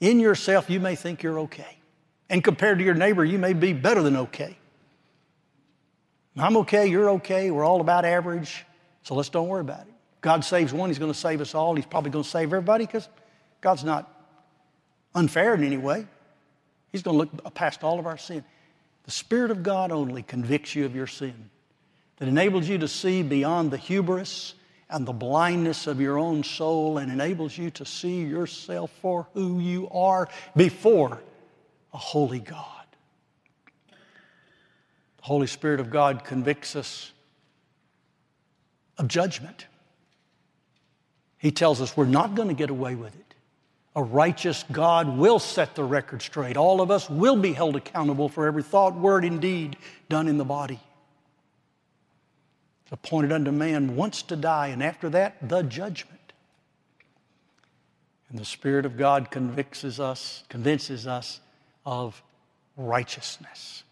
In 0.00 0.20
yourself, 0.20 0.70
you 0.70 0.80
may 0.80 0.94
think 0.94 1.22
you're 1.22 1.40
okay. 1.40 1.78
And 2.30 2.44
compared 2.44 2.78
to 2.78 2.84
your 2.84 2.94
neighbor, 2.94 3.24
you 3.24 3.38
may 3.38 3.52
be 3.52 3.72
better 3.72 4.02
than 4.02 4.16
okay. 4.16 4.56
I'm 6.36 6.56
okay, 6.58 6.86
you're 6.86 7.10
okay, 7.10 7.50
we're 7.50 7.64
all 7.64 7.80
about 7.80 8.04
average, 8.04 8.64
so 9.02 9.16
let's 9.16 9.28
don't 9.28 9.48
worry 9.48 9.60
about 9.60 9.80
it. 9.80 9.92
God 10.20 10.44
saves 10.44 10.72
one, 10.72 10.88
He's 10.88 10.98
going 10.98 11.12
to 11.12 11.18
save 11.18 11.40
us 11.40 11.54
all. 11.54 11.74
He's 11.74 11.86
probably 11.86 12.10
going 12.10 12.22
to 12.22 12.30
save 12.30 12.44
everybody 12.44 12.86
because 12.86 13.08
God's 13.60 13.82
not 13.82 14.08
unfair 15.14 15.54
in 15.54 15.64
any 15.64 15.76
way. 15.76 16.06
He's 16.92 17.02
going 17.02 17.14
to 17.14 17.18
look 17.18 17.54
past 17.54 17.82
all 17.82 17.98
of 17.98 18.06
our 18.06 18.18
sin. 18.18 18.44
The 19.04 19.10
Spirit 19.10 19.50
of 19.50 19.62
God 19.62 19.90
only 19.90 20.22
convicts 20.22 20.74
you 20.74 20.84
of 20.84 20.94
your 20.94 21.06
sin, 21.06 21.50
that 22.18 22.28
enables 22.28 22.68
you 22.68 22.78
to 22.78 22.88
see 22.88 23.22
beyond 23.22 23.70
the 23.70 23.76
hubris 23.76 24.54
and 24.90 25.06
the 25.06 25.12
blindness 25.12 25.86
of 25.86 26.00
your 26.00 26.18
own 26.18 26.42
soul 26.42 26.98
and 26.98 27.12
enables 27.12 27.56
you 27.58 27.70
to 27.72 27.84
see 27.84 28.22
yourself 28.22 28.90
for 29.02 29.26
who 29.34 29.60
you 29.60 29.88
are 29.90 30.28
before 30.56 31.20
a 31.92 31.98
holy 31.98 32.40
God. 32.40 32.64
The 35.18 35.24
Holy 35.24 35.46
Spirit 35.46 35.80
of 35.80 35.90
God 35.90 36.24
convicts 36.24 36.74
us 36.74 37.12
of 38.96 39.08
judgment. 39.08 39.66
He 41.36 41.50
tells 41.50 41.80
us 41.80 41.96
we're 41.96 42.06
not 42.06 42.34
going 42.34 42.48
to 42.48 42.54
get 42.54 42.70
away 42.70 42.94
with 42.94 43.14
it. 43.14 43.34
A 43.94 44.02
righteous 44.02 44.64
God 44.70 45.18
will 45.18 45.38
set 45.38 45.74
the 45.74 45.84
record 45.84 46.22
straight. 46.22 46.56
All 46.56 46.80
of 46.80 46.90
us 46.90 47.10
will 47.10 47.36
be 47.36 47.52
held 47.52 47.76
accountable 47.76 48.28
for 48.28 48.46
every 48.46 48.62
thought, 48.62 48.94
word, 48.94 49.24
and 49.24 49.40
deed 49.40 49.76
done 50.08 50.28
in 50.28 50.38
the 50.38 50.44
body. 50.44 50.80
Appointed 52.90 53.32
unto 53.32 53.50
man 53.50 53.96
once 53.96 54.22
to 54.22 54.36
die, 54.36 54.68
and 54.68 54.82
after 54.82 55.10
that, 55.10 55.36
the 55.46 55.62
judgment. 55.62 56.32
And 58.30 58.38
the 58.38 58.44
Spirit 58.44 58.86
of 58.86 58.96
God 58.96 59.30
convinces 59.30 60.00
us, 60.00 60.44
convinces 60.48 61.06
us 61.06 61.40
of 61.84 62.22
righteousness. 62.76 63.84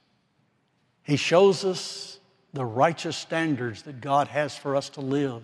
He 1.02 1.16
shows 1.16 1.64
us 1.64 2.18
the 2.52 2.64
righteous 2.64 3.16
standards 3.16 3.82
that 3.82 4.00
God 4.00 4.28
has 4.28 4.56
for 4.56 4.76
us 4.76 4.88
to 4.90 5.00
live 5.00 5.42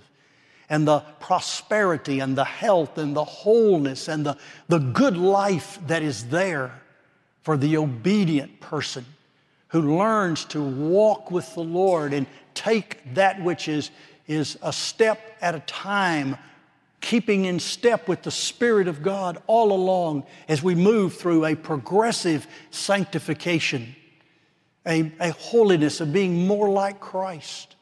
and 0.69 0.89
the 0.89 1.01
prosperity 1.21 2.21
and 2.21 2.37
the 2.37 2.45
health 2.45 2.97
and 2.97 3.15
the 3.15 3.25
wholeness 3.25 4.09
and 4.09 4.25
the, 4.25 4.39
the 4.69 4.79
good 4.79 5.19
life 5.19 5.79
that 5.87 6.03
is 6.03 6.29
there 6.29 6.81
for 7.43 7.59
the 7.59 7.77
obedient 7.77 8.61
person 8.61 9.05
who 9.73 9.97
learns 9.97 10.45
to 10.45 10.63
walk 10.63 11.31
with 11.31 11.55
the 11.55 11.63
Lord 11.63 12.13
and 12.13 12.27
take 12.53 13.15
that 13.15 13.43
which 13.43 13.69
is, 13.69 13.91
is 14.27 14.59
a 14.63 14.73
step 14.73 15.19
at 15.41 15.55
a 15.55 15.61
time, 15.61 16.37
keeping 17.01 17.47
in 17.47 17.59
step 17.59 18.07
with 18.07 18.23
the 18.23 18.31
Spirit 18.31 18.87
of 18.87 19.03
God 19.03 19.43
all 19.47 19.73
along 19.73 20.27
as 20.47 20.63
we 20.63 20.75
move 20.75 21.17
through 21.17 21.47
a 21.47 21.55
progressive 21.55 22.47
sanctification, 22.71 23.97
a, 24.87 25.11
a 25.19 25.31
holiness 25.31 26.03
of 26.03 26.13
being 26.13 26.47
more 26.47 26.69
like 26.69 27.01
Christ. 27.01 27.75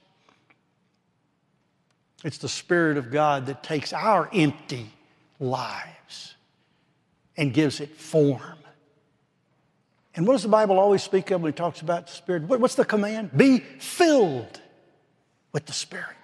It's 2.23 2.39
the 2.39 2.49
Spirit 2.49 2.99
of 2.99 3.11
God 3.11 3.47
that 3.47 3.65
takes 3.65 3.93
our 3.93 4.31
empty 4.33 4.93
lives 5.41 6.37
and 7.37 7.53
gives 7.53 7.81
it 7.81 7.97
form. 7.97 8.60
And 10.15 10.27
what 10.27 10.35
does 10.35 10.43
the 10.43 10.49
Bible 10.49 10.79
always 10.79 11.03
speak 11.03 11.31
of 11.31 11.43
when 11.43 11.51
it 11.51 11.57
talks 11.57 11.81
about 11.81 12.07
the 12.07 12.13
Spirit? 12.13 12.43
What's 12.45 12.75
the 12.75 12.85
command? 12.85 13.31
Be 13.37 13.59
filled 13.59 14.61
with 15.53 15.67
the 15.67 15.73
Spirit. 15.73 16.17